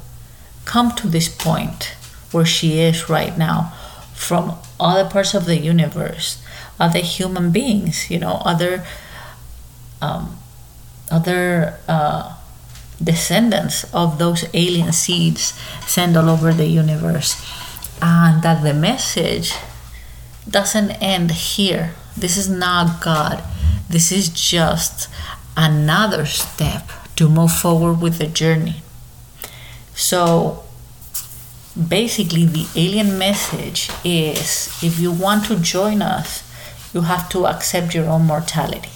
[0.65, 1.95] come to this point
[2.33, 3.73] where she is right now
[4.15, 6.43] from other parts of the universe,
[6.79, 8.85] other human beings, you know, other
[10.03, 10.37] um,
[11.11, 12.36] other uh,
[13.03, 17.41] descendants of those alien seeds sent all over the universe,
[18.01, 19.55] and that the message
[20.49, 21.95] doesn't end here.
[22.17, 23.43] This is not God
[23.89, 25.09] this is just
[25.57, 28.83] another step to move forward with the journey.
[29.95, 30.65] So
[31.77, 36.43] basically, the alien message is if you want to join us,
[36.93, 38.91] you have to accept your own mortality.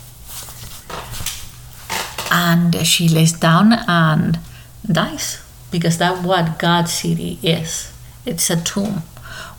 [2.31, 4.39] And she lays down and
[4.87, 7.93] dies because that's what God's city is.
[8.25, 9.03] It's a tomb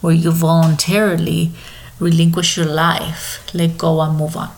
[0.01, 1.51] where you voluntarily
[1.99, 4.51] relinquish your life, let go, and move on.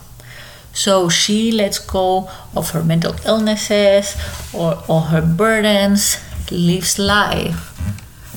[0.72, 4.16] So she lets go of her mental illnesses
[4.52, 6.18] or all her burdens,
[6.50, 7.70] lives life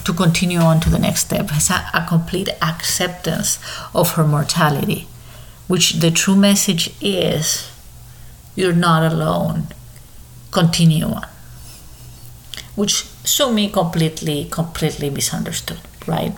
[0.05, 1.49] to continue on to the next step.
[1.51, 3.59] It's a, a complete acceptance
[3.93, 5.07] of her mortality,
[5.67, 7.71] which the true message is
[8.57, 9.67] you're not alone.
[10.51, 11.27] Continue on.
[12.75, 16.33] Which Suh-Mi completely, completely misunderstood, right?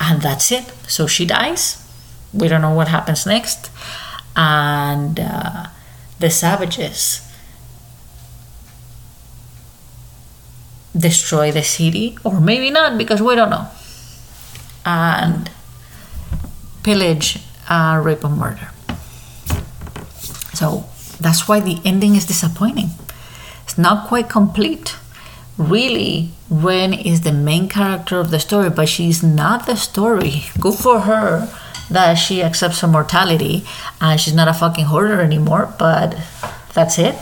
[0.00, 0.72] And that's it.
[0.88, 1.84] So she dies
[2.32, 3.70] we don't know what happens next.
[4.36, 5.66] And uh,
[6.18, 7.22] the savages
[10.96, 13.68] destroy the city, or maybe not, because we don't know.
[14.84, 15.50] And
[16.82, 18.70] pillage, uh, rape, and murder.
[20.54, 20.87] So
[21.20, 22.90] that's why the ending is disappointing.
[23.64, 24.96] It's not quite complete.
[25.56, 30.44] Really, Ren is the main character of the story, but she's not the story.
[30.60, 31.52] Good for her
[31.90, 33.64] that she accepts her mortality
[34.00, 36.16] and she's not a fucking hoarder anymore, but
[36.74, 37.16] that's it.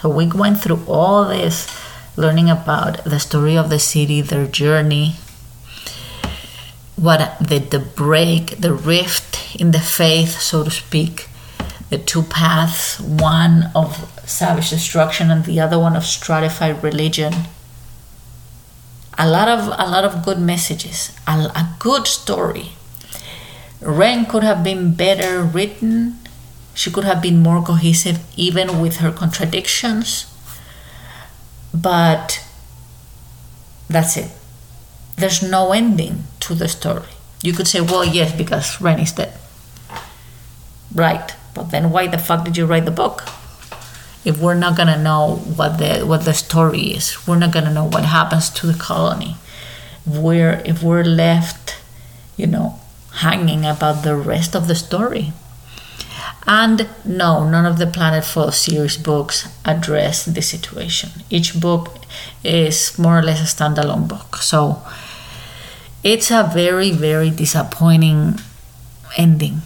[0.00, 1.68] So we went through all this
[2.16, 5.14] learning about the story of the city, their journey,
[6.96, 11.29] what the, the break, the rift in the faith, so to speak,
[11.90, 17.34] the two paths, one of savage destruction and the other one of stratified religion.
[19.18, 22.70] A lot of a lot of good messages, a, a good story.
[23.82, 26.18] Ren could have been better written.
[26.74, 30.26] She could have been more cohesive, even with her contradictions.
[31.74, 32.42] But
[33.88, 34.30] that's it.
[35.16, 37.12] There's no ending to the story.
[37.42, 39.32] You could say, well, yes, because Ren is dead.
[40.94, 41.34] Right.
[41.54, 43.24] But then why the fuck did you write the book?
[44.24, 47.86] If we're not gonna know what the what the story is, we're not gonna know
[47.86, 49.36] what happens to the colony.
[50.06, 51.76] If we're if we're left,
[52.36, 52.78] you know,
[53.14, 55.32] hanging about the rest of the story.
[56.46, 61.10] And no, none of the Planetfall series books address this situation.
[61.30, 61.96] Each book
[62.42, 64.36] is more or less a standalone book.
[64.36, 64.82] So
[66.02, 68.40] it's a very, very disappointing
[69.16, 69.62] ending.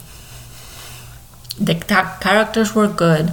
[1.59, 3.33] The ta- characters were good.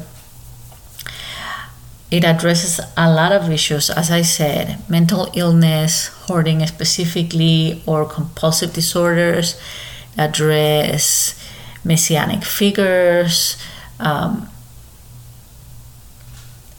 [2.11, 8.74] It addresses a lot of issues, as I said mental illness, hoarding specifically, or compulsive
[8.74, 9.59] disorders,
[10.17, 11.39] address
[11.86, 13.55] messianic figures,
[13.99, 14.49] um,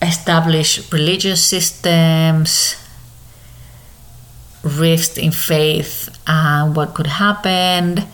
[0.02, 2.76] establish religious systems,
[4.62, 8.04] rifts in faith, and what could happen,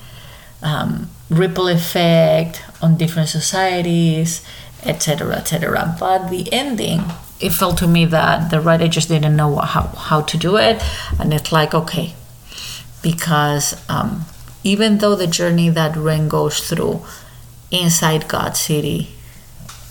[0.62, 4.45] um, ripple effect on different societies,
[4.85, 5.97] etc., etc.
[5.99, 7.03] But the ending,
[7.41, 10.83] it felt to me that the writer just didn't know how, how to do it,
[11.18, 12.14] and it's like okay,
[13.03, 14.24] because um,
[14.64, 17.03] even though the journey that Ren goes through
[17.70, 19.11] inside God's city,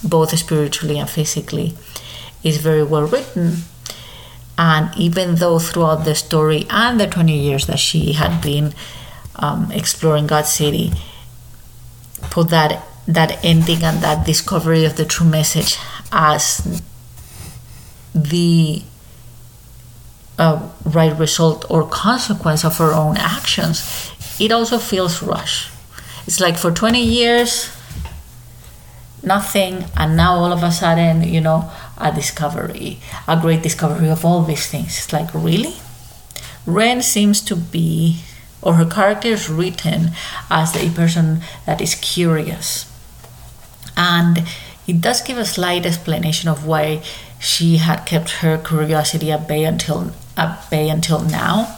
[0.03, 1.75] both spiritually and physically,
[2.43, 3.63] is very well written.
[4.57, 8.73] And even though throughout the story and the 20 years that she had been
[9.35, 10.91] um, exploring God's city,
[12.45, 15.77] that that ending and that discovery of the true message
[16.11, 16.81] as
[18.13, 18.83] the
[20.37, 25.71] uh, right result or consequence of her own actions, it also feels rushed.
[26.25, 27.71] It's like for 20 years,
[29.23, 34.25] nothing, and now all of a sudden, you know, a discovery, a great discovery of
[34.25, 34.97] all these things.
[34.97, 35.75] It's like, really?
[36.65, 38.21] Ren seems to be,
[38.61, 40.11] or her character is written
[40.49, 42.91] as a person that is curious.
[43.95, 44.43] And
[44.87, 47.01] it does give a slight explanation of why
[47.39, 51.77] she had kept her curiosity at bay until at bay until now.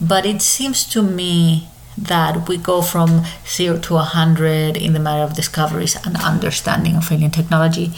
[0.00, 5.00] But it seems to me that we go from zero to a hundred in the
[5.00, 7.92] matter of discoveries and understanding of alien technology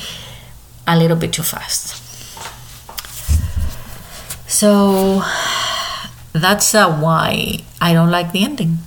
[0.87, 2.05] a little bit too fast.
[4.49, 5.23] So
[6.33, 8.79] that's uh, why I don't like the ending.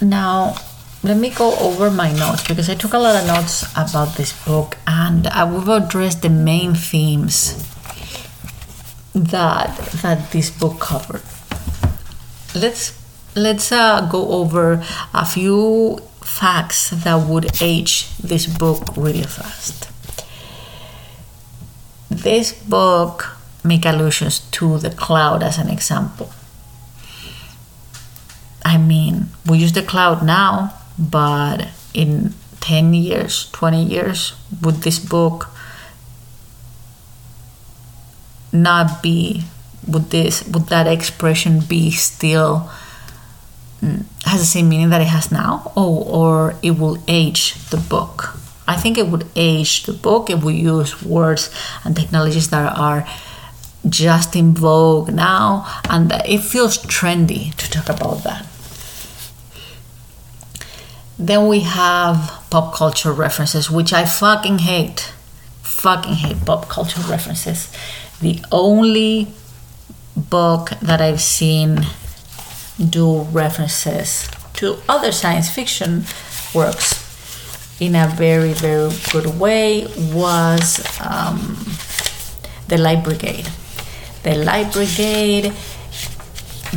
[0.00, 0.56] Now,
[1.02, 4.32] let me go over my notes because I took a lot of notes about this
[4.44, 7.64] book and I will address the main themes
[9.14, 11.22] that that this book covered
[12.54, 12.98] let's
[13.34, 14.84] let's uh, go over
[15.14, 19.88] a few facts that would age this book really fast.
[22.10, 23.37] This book
[23.68, 26.32] make allusions to the cloud as an example.
[28.64, 34.98] I mean, we use the cloud now, but in 10 years, 20 years, would this
[34.98, 35.48] book
[38.52, 39.44] not be
[39.86, 42.70] would this would that expression be still
[43.82, 47.76] mm, has the same meaning that it has now oh or it will age the
[47.76, 51.50] book i think it would age the book if we use words
[51.84, 53.06] and technologies that are
[53.88, 58.46] just in vogue now and it feels trendy to talk about that.
[61.18, 65.12] Then we have pop culture references which i fucking hate.
[65.62, 67.72] Fucking hate pop culture references.
[68.20, 69.28] The only
[70.16, 71.86] book that I've seen
[72.78, 76.04] do references to other science fiction
[76.54, 77.04] works
[77.80, 81.56] in a very, very good way was um,
[82.66, 83.48] The Light Brigade.
[84.28, 85.54] The Light Brigade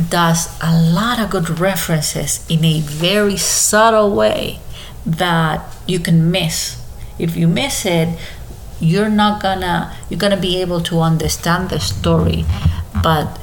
[0.08, 4.58] does a lot of good references in a very subtle way
[5.04, 6.80] that you can miss.
[7.18, 8.18] If you miss it,
[8.80, 12.46] you're not gonna you're gonna be able to understand the story.
[13.02, 13.38] But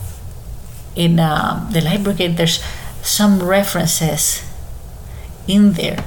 [0.95, 2.64] in uh, the Light Brigade, there's
[3.03, 4.41] some references
[5.47, 6.03] in there,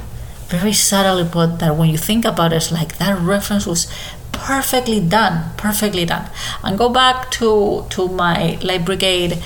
[0.51, 1.59] very subtly put.
[1.59, 3.87] That when you think about it, it's like that reference was
[4.33, 6.29] perfectly done, perfectly done.
[6.63, 9.41] And go back to to my Light Brigade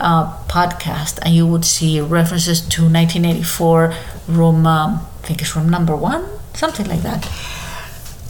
[0.00, 3.94] uh, podcast, and you would see references to 1984
[4.28, 4.66] room.
[4.66, 6.24] Um, I think it's room number one,
[6.54, 7.28] something like that.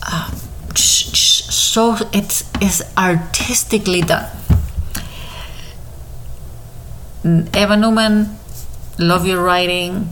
[0.02, 0.30] Uh,
[0.74, 4.28] so it's is artistically done.
[7.54, 8.38] Emma Newman,
[8.98, 10.10] love your writing,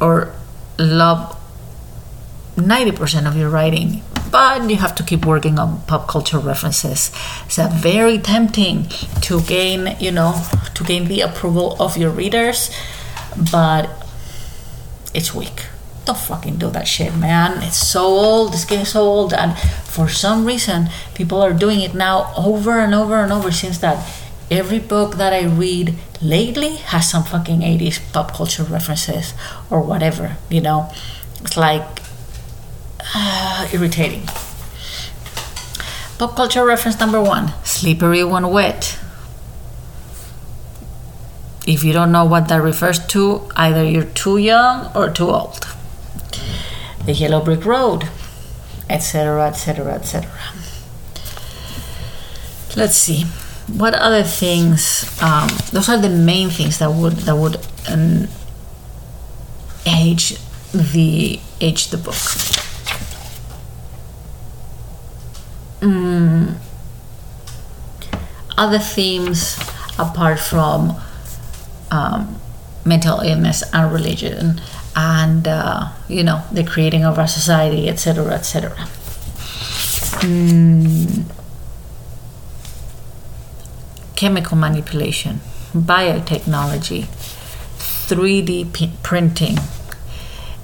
[0.00, 0.34] or
[0.78, 1.38] love
[2.56, 7.10] 90% of your writing but you have to keep working on pop culture references.
[7.46, 8.88] It's very tempting
[9.22, 10.42] to gain, you know,
[10.74, 12.70] to gain the approval of your readers,
[13.50, 13.88] but
[15.14, 15.66] it's weak.
[16.04, 17.62] Don't fucking do that shit, man.
[17.62, 18.54] It's so old.
[18.54, 22.94] It's getting so old, and for some reason, people are doing it now over and
[22.94, 23.52] over and over.
[23.52, 24.06] Since that,
[24.50, 29.34] every book that I read lately has some fucking 80s pop culture references
[29.70, 30.90] or whatever, you know?
[31.42, 32.00] It's like
[33.14, 34.22] uh, irritating.
[36.18, 38.98] Pop culture reference number one slippery when wet.
[41.66, 45.66] If you don't know what that refers to, either you're too young or too old.
[47.04, 48.08] The Yellow Brick Road,
[48.88, 50.30] etc., etc., etc.
[52.74, 53.24] Let's see
[53.68, 55.04] what other things.
[55.22, 57.56] Um, those are the main things that would that would
[57.88, 58.28] um,
[59.86, 60.36] age
[60.72, 62.57] the age the book.
[65.80, 66.56] Mm,
[68.56, 69.56] other themes
[69.98, 70.96] apart from
[71.90, 72.40] um,
[72.84, 74.60] mental illness and religion
[74.96, 78.70] and uh, you know the creating of our society etc etc
[80.26, 81.24] mm,
[84.16, 85.40] chemical manipulation
[85.72, 87.06] biotechnology
[88.08, 89.58] 3d p- printing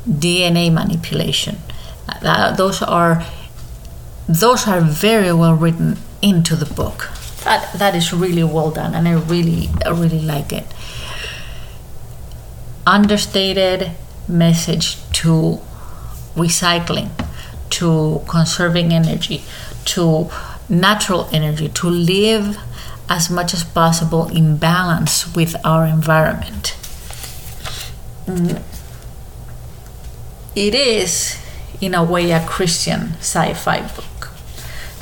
[0.08, 1.58] dna manipulation.
[2.08, 3.24] Uh, those are
[4.28, 7.10] those are very well written into the book.
[7.44, 10.66] That that is really well done, and I really I really like it.
[12.86, 13.92] Understated
[14.26, 15.60] message to
[16.34, 17.10] recycling,
[17.70, 19.44] to conserving energy,
[19.84, 20.30] to
[20.68, 22.58] natural energy, to live
[23.08, 26.74] as much as possible in balance with our environment.
[28.26, 28.62] Mm.
[30.56, 31.36] It is,
[31.80, 34.13] in a way, a Christian sci fi book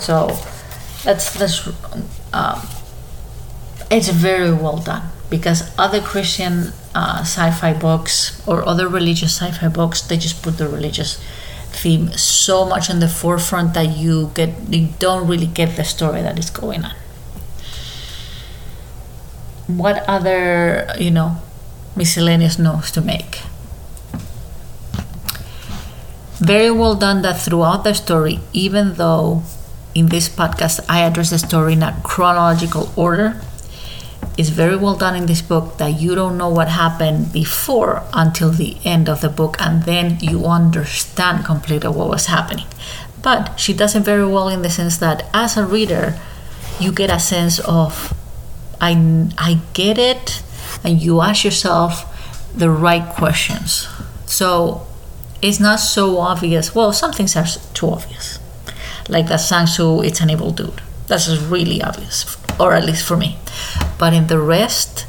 [0.03, 0.26] so
[1.05, 1.66] that's that's
[2.32, 2.61] um,
[3.90, 10.03] it's very well done because other Christian uh, sci-fi books or other religious sci-fi books
[10.03, 11.22] they just put the religious
[11.72, 16.20] theme so much in the forefront that you get you don't really get the story
[16.22, 16.94] that is going on.
[19.66, 21.36] What other you know
[21.96, 23.42] miscellaneous notes to make?
[26.42, 29.44] Very well done that throughout the story, even though
[29.95, 33.40] in this podcast, I address the story in a chronological order.
[34.38, 38.51] It's very well done in this book that you don't know what happened before until
[38.51, 42.66] the end of the book, and then you understand completely what was happening.
[43.20, 46.18] But she does it very well in the sense that as a reader,
[46.80, 48.14] you get a sense of,
[48.80, 50.43] I, I get it,
[50.82, 52.09] and you ask yourself
[52.57, 53.86] the right questions.
[54.26, 54.86] So
[55.43, 56.74] it's not so obvious.
[56.74, 58.38] Well, some things are too obvious
[59.09, 60.80] like that Sung-Soo, it's an evil dude.
[61.07, 63.36] That's really obvious, or at least for me.
[63.98, 65.07] But in the rest,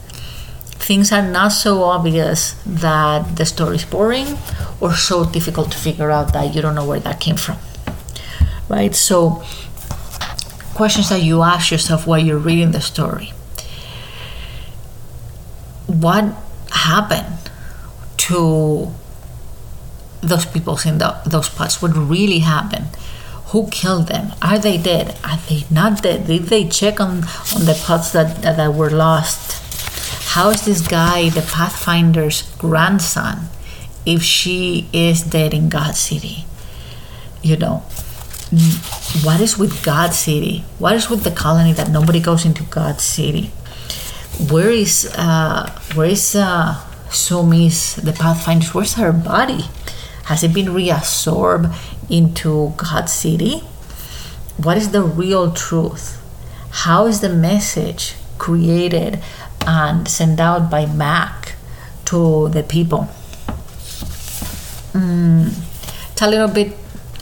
[0.84, 4.38] things are not so obvious that the story is boring
[4.82, 7.58] or so difficult to figure out that you don't know where that came from.
[8.68, 8.94] Right?
[8.94, 9.44] So,
[10.74, 13.32] questions that you ask yourself while you're reading the story
[15.88, 16.26] What
[16.72, 17.52] happened
[18.18, 18.92] to
[20.22, 21.82] those people in the, those parts?
[21.82, 22.88] What really happened?
[23.54, 24.34] Who killed them?
[24.42, 25.16] Are they dead?
[25.24, 26.28] Are they not dead?
[26.28, 27.24] Did they check on,
[27.56, 29.62] on the pots that, that, that were lost?
[30.34, 33.50] How is this guy, the Pathfinder's grandson,
[34.06, 36.46] if she is dead in God City?
[37.42, 37.78] You know,
[39.24, 40.66] what is with God City?
[40.80, 43.52] What is with the colony that nobody goes into God City?
[44.50, 46.76] where is uh, where is uh,
[47.10, 48.74] Suh-Mi's the Pathfinder's?
[48.74, 49.66] Where's her body?
[50.26, 51.74] Has it been reabsorbed
[52.14, 53.60] into God City?
[54.58, 56.22] What is the real truth?
[56.86, 59.20] How is the message created
[59.66, 61.56] and sent out by Mack
[62.06, 63.10] to the people?
[64.94, 65.52] Mm,
[66.12, 66.78] it's a little bit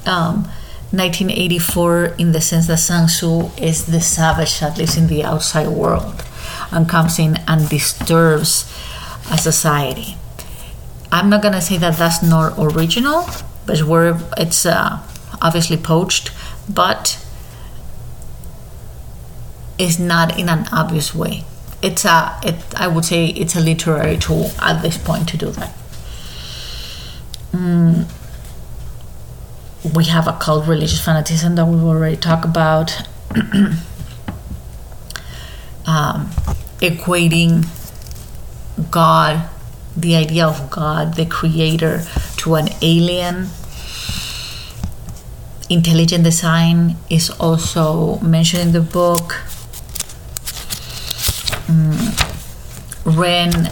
[0.05, 0.43] um,
[0.91, 6.25] 1984 in the sense that Sung-Soo is the savage that lives in the outside world
[6.71, 8.67] and comes in and disturbs
[9.31, 10.17] a society.
[11.11, 13.25] I'm not gonna say that that's not original,
[13.83, 14.99] where it's uh,
[15.41, 16.31] obviously poached,
[16.67, 17.23] but
[19.77, 21.43] it's not in an obvious way.
[21.81, 25.49] It's a, it, I would say, it's a literary tool at this point to do
[25.51, 25.73] that.
[27.51, 28.05] Mm.
[29.95, 32.95] We have a cult religious fanaticism that we've already talked about.
[35.87, 36.29] um,
[36.79, 37.65] equating
[38.91, 39.49] God,
[39.97, 42.03] the idea of God, the creator,
[42.37, 43.49] to an alien.
[45.71, 49.39] Intelligent design is also mentioned in the book.
[51.71, 52.11] Mm.
[53.05, 53.71] Ren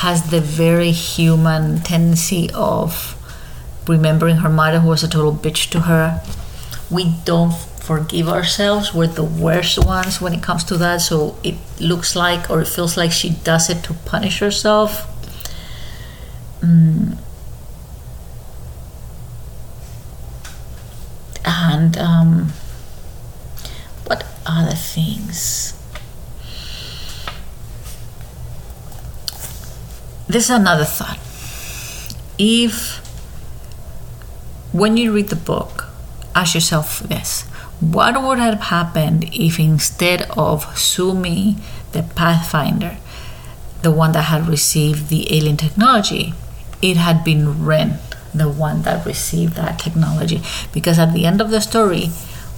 [0.00, 3.14] has the very human tendency of
[3.86, 6.22] remembering her mother, who was a total bitch to her.
[6.90, 8.94] We don't forgive ourselves.
[8.94, 11.02] We're the worst ones when it comes to that.
[11.02, 15.06] So it looks like or it feels like she does it to punish herself.
[16.62, 17.18] Mm.
[21.44, 22.52] And um,
[24.06, 25.78] what other things?
[30.26, 31.18] This is another thought.
[32.38, 32.98] If
[34.72, 35.86] when you read the book,
[36.34, 37.46] ask yourself this
[37.80, 41.56] what would have happened if instead of Suh-Mi,
[41.92, 42.96] the Pathfinder,
[43.82, 46.34] the one that had received the alien technology,
[46.80, 47.98] it had been Ren,
[48.34, 50.42] the one that received that technology?
[50.72, 52.10] Because at the end of the story,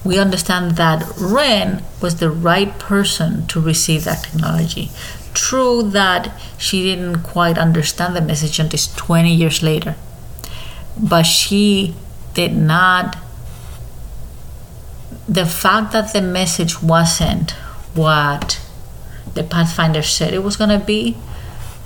[0.03, 4.91] we understand that Ren was the right person to receive that technology.
[5.33, 9.95] True that she didn't quite understand the message until 20 years later,
[10.97, 11.95] but she
[12.33, 13.17] did not
[15.27, 17.51] the fact that the message wasn't
[17.93, 18.61] what
[19.33, 21.17] the Pathfinder said it was going to be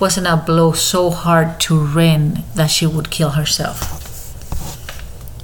[0.02, 4.02] wasn't a blow so hard to Ren that she would kill herself.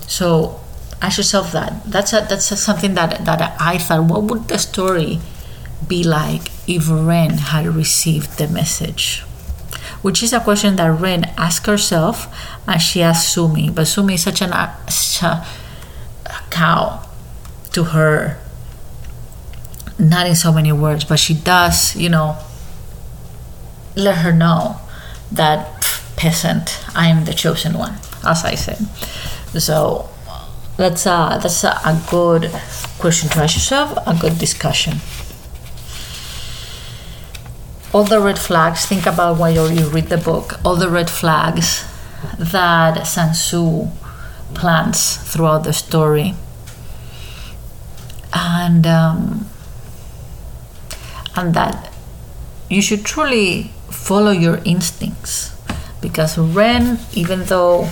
[0.09, 0.59] So
[0.99, 1.83] ask yourself that.
[1.85, 4.05] That's a, that's a, something that that I thought.
[4.05, 5.21] What would the story
[5.87, 9.21] be like if Ren had received the message?
[10.01, 12.27] Which is a question that Ren asked herself,
[12.67, 13.69] and she asked Suh-Mi.
[13.69, 15.45] But Suh-Mi is such an uh, such a,
[16.25, 17.05] a cow
[17.73, 18.39] to her
[19.99, 22.37] not in so many words but she does you know
[23.97, 24.77] let her know
[25.31, 25.73] that
[26.15, 28.77] peasant i am the chosen one as i said.
[29.61, 30.09] So
[30.75, 32.51] that's a that's a, a good
[32.99, 34.99] question to ask yourself a good discussion.
[37.93, 40.59] All the red flags think about while you read the book.
[40.63, 41.85] All the red flags
[42.37, 43.89] that Sung-Soo
[44.53, 46.35] plants throughout the story.
[48.33, 49.49] And um,
[51.35, 51.91] and that
[52.69, 53.71] you should truly
[54.07, 55.53] follow your instincts.
[56.01, 57.89] Because Ren, even though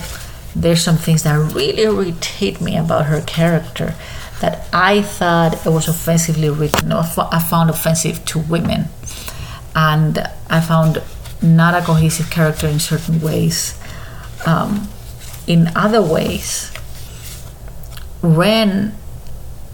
[0.54, 3.94] there's some things that really irritate me about her character
[4.40, 6.92] that I thought it was offensively written.
[6.92, 8.86] Or I found offensive to women.
[9.74, 10.18] And
[10.48, 11.02] I found
[11.42, 13.78] not a cohesive character in certain ways.
[14.46, 14.88] Um,
[15.46, 16.72] in other ways
[18.22, 18.94] Ren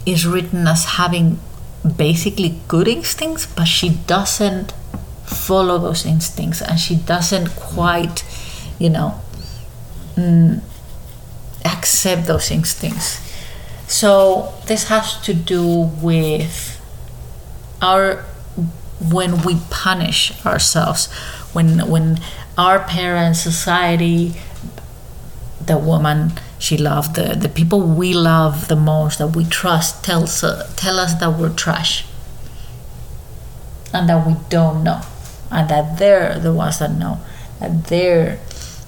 [0.04, 1.38] is written as having
[1.96, 4.74] basically good instincts, but she doesn't
[5.24, 8.24] follow those instincts and she doesn't quite,
[8.78, 9.20] you know,
[10.16, 10.60] mm,
[11.64, 13.20] accept those instincts.
[13.86, 16.80] So this has to do with
[17.80, 18.24] our
[19.10, 21.12] when we punish ourselves,
[21.52, 22.20] when when
[22.56, 24.34] our parents, society,
[25.66, 30.44] the woman she loved the, the people we love the most that we trust tells
[30.44, 32.04] uh, tell us that we're trash
[33.92, 35.00] and that we don't know
[35.52, 37.18] and that they're the ones that know
[37.60, 38.38] that they're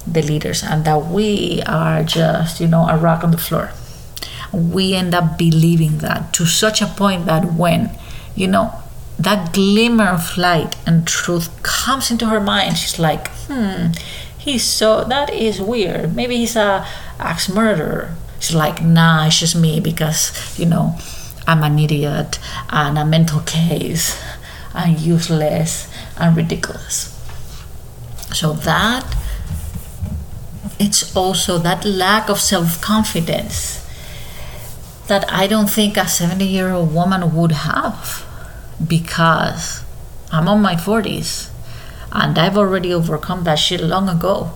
[0.06, 3.70] the leaders and that we are just you know a rock on the floor.
[4.52, 7.90] We end up believing that to such a point that when
[8.34, 8.72] you know
[9.18, 13.92] that glimmer of light and truth comes into her mind she's like hmm
[14.36, 16.14] he's so that is weird.
[16.14, 16.86] Maybe he's a
[17.18, 18.14] axe murderer.
[18.40, 20.96] She's like nah it's just me because you know
[21.46, 22.38] i'm an idiot
[22.70, 24.20] and a mental case
[24.74, 25.88] and useless
[26.18, 27.10] and ridiculous.
[28.32, 29.16] So that
[30.78, 33.80] it's also that lack of self-confidence
[35.06, 38.26] that I don't think a 70 year old woman would have
[38.86, 39.84] because
[40.32, 41.50] I'm on my 40s
[42.10, 44.52] and I've already overcome that shit long ago.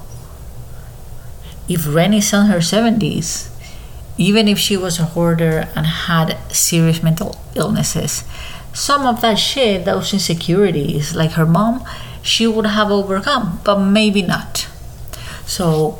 [1.68, 3.50] If Ren is in her 70s,
[4.16, 8.24] even if she was a hoarder and had serious mental illnesses,
[8.78, 11.84] some of that shit, those insecurities, like her mom,
[12.22, 14.68] she would have overcome, but maybe not.
[15.44, 15.98] So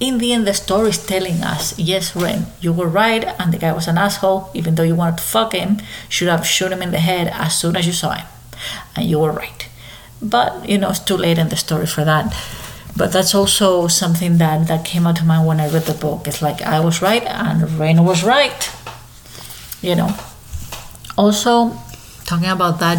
[0.00, 3.58] in the end, the story is telling us, yes, Ren, you were right, and the
[3.58, 4.50] guy was an asshole.
[4.54, 7.58] Even though you wanted to fuck him, should have shot him in the head as
[7.58, 8.26] soon as you saw him,
[8.96, 9.68] and you were right.
[10.22, 12.34] But you know, it's too late in the story for that.
[12.96, 16.26] But that's also something that that came out to mind when I read the book.
[16.26, 18.70] It's like I was right and Ren was right.
[19.82, 20.16] You know.
[21.16, 21.76] Also,
[22.24, 22.98] talking about that,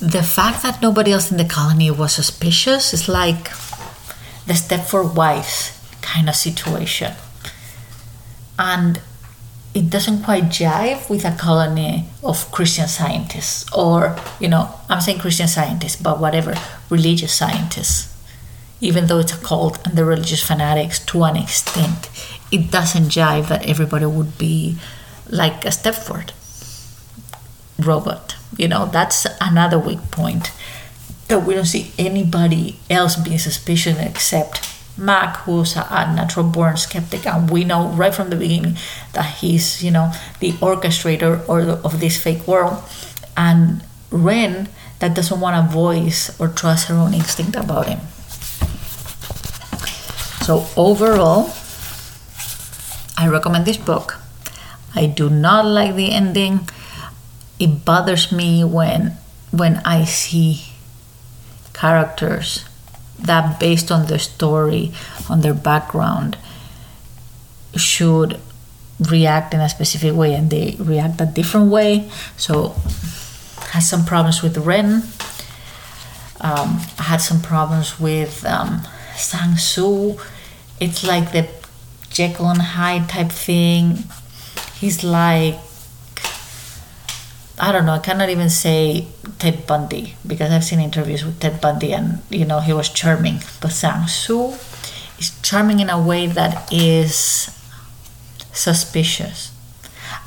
[0.00, 3.50] the fact that nobody else in the colony was suspicious is like
[4.46, 5.72] the Stepford wives
[6.02, 7.14] kind of situation.
[8.58, 9.00] And
[9.74, 15.18] it doesn't quite jive with a colony of Christian scientists, or, you know, I'm saying
[15.18, 16.54] Christian scientists, but whatever,
[16.88, 18.12] religious scientists.
[18.80, 22.08] Even though it's a cult and the religious fanatics to an extent,
[22.52, 24.78] it doesn't jive that everybody would be
[25.28, 26.30] like a Stepford
[27.78, 28.36] robot.
[28.56, 30.52] You know, that's another weak point.
[31.28, 37.26] That we don't see anybody else being suspicious except Mack, who's a, natural born skeptic,
[37.26, 38.78] and we know right from the beginning
[39.12, 42.82] that he's, you know, the orchestrator or of this fake world,
[43.36, 44.68] and Ren
[45.00, 48.00] that doesn't want to voice or trust her own instinct about him.
[50.46, 51.52] So overall,
[53.18, 54.18] I recommend this book.
[54.94, 56.68] I do not like the ending.
[57.58, 59.16] It bothers me when
[59.50, 60.72] when I see
[61.72, 62.64] characters
[63.18, 64.92] that based on their story,
[65.28, 66.36] on their background,
[67.74, 68.40] should
[69.00, 72.10] react in a specific way and they react a different way.
[72.36, 72.74] So
[73.70, 75.02] has some problems with Ren.
[76.40, 78.82] Um, I had some problems with um,
[79.16, 80.18] Sung-Soo.
[80.80, 81.48] It's like the
[82.10, 84.04] Jekyll and Hyde type thing.
[84.78, 85.56] He's like
[87.58, 89.08] I don't know, I cannot even say
[89.38, 93.40] Ted Bundy because I've seen interviews with Ted Bundy and you know he was charming.
[93.60, 94.54] But Sung-Soo
[95.18, 97.50] is charming in a way that is
[98.52, 99.52] suspicious.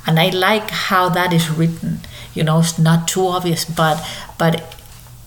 [0.06, 2.00] And I like how that is written.
[2.34, 4.04] You know, it's not too obvious, but
[4.38, 4.74] but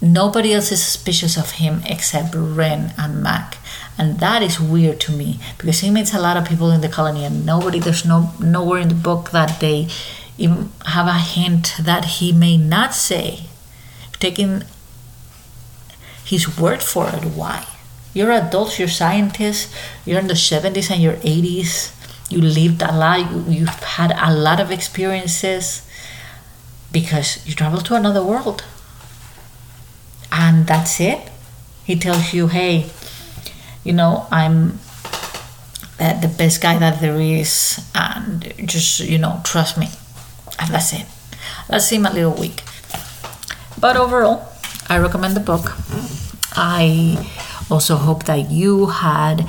[0.02, 3.58] nobody else is suspicious of him except Ren and Mack.
[3.98, 6.90] And that is weird to me because he meets a lot of people in the
[6.90, 9.88] colony and nobody there's no nowhere in the book that they
[10.38, 13.46] have a hint that he may not say,
[14.20, 14.64] taking
[16.26, 17.24] his word for it.
[17.24, 17.66] Why?
[18.14, 19.74] You're adults, you're scientists,
[20.06, 21.92] you're in the 70s and your 80s,
[22.30, 25.88] you lived a lot, you, you've had a lot of experiences
[26.92, 28.64] because you travel to another world.
[30.32, 31.30] And that's it.
[31.84, 32.90] He tells you, hey,
[33.84, 34.80] you know, I'm
[36.00, 39.90] uh, the best guy that there is, and just, you know, trust me.
[40.60, 41.06] And that's it.
[41.70, 42.64] That seemed a little weak.
[43.80, 44.48] But overall,
[44.88, 45.74] I recommend the book.
[46.56, 47.30] I
[47.70, 49.48] also hope that you had,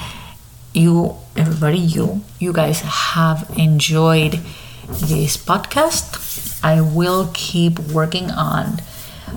[0.72, 4.40] you, everybody, you, you guys have enjoyed
[4.89, 6.62] this podcast.
[6.64, 8.81] I will keep working on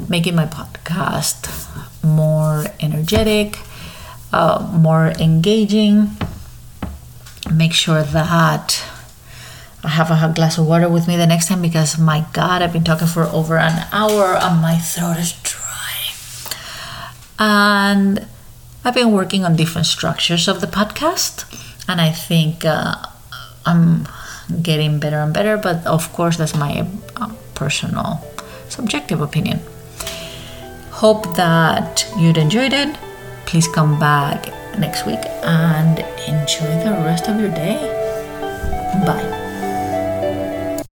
[0.09, 1.47] making my podcast
[2.03, 3.59] more energetic,
[4.31, 6.11] uh, more engaging.
[7.51, 8.83] Make sure that
[9.83, 12.73] I have a glass of water with me the next time because my God, I've
[12.73, 16.13] been talking for over an hour and my throat is dry.
[17.39, 18.27] And
[18.83, 21.45] I've been working on different structures of the podcast,
[21.89, 22.95] and I think uh,
[23.65, 24.07] I'm
[24.61, 25.57] getting better and better.
[25.57, 26.87] But of course, that's my
[27.17, 28.25] uh, personal,
[28.69, 29.59] subjective opinion.
[30.91, 32.95] Hope that you'd enjoyed it.
[33.45, 34.47] Please come back
[34.79, 37.77] next week and enjoy the rest of your day.
[39.05, 39.36] Bye.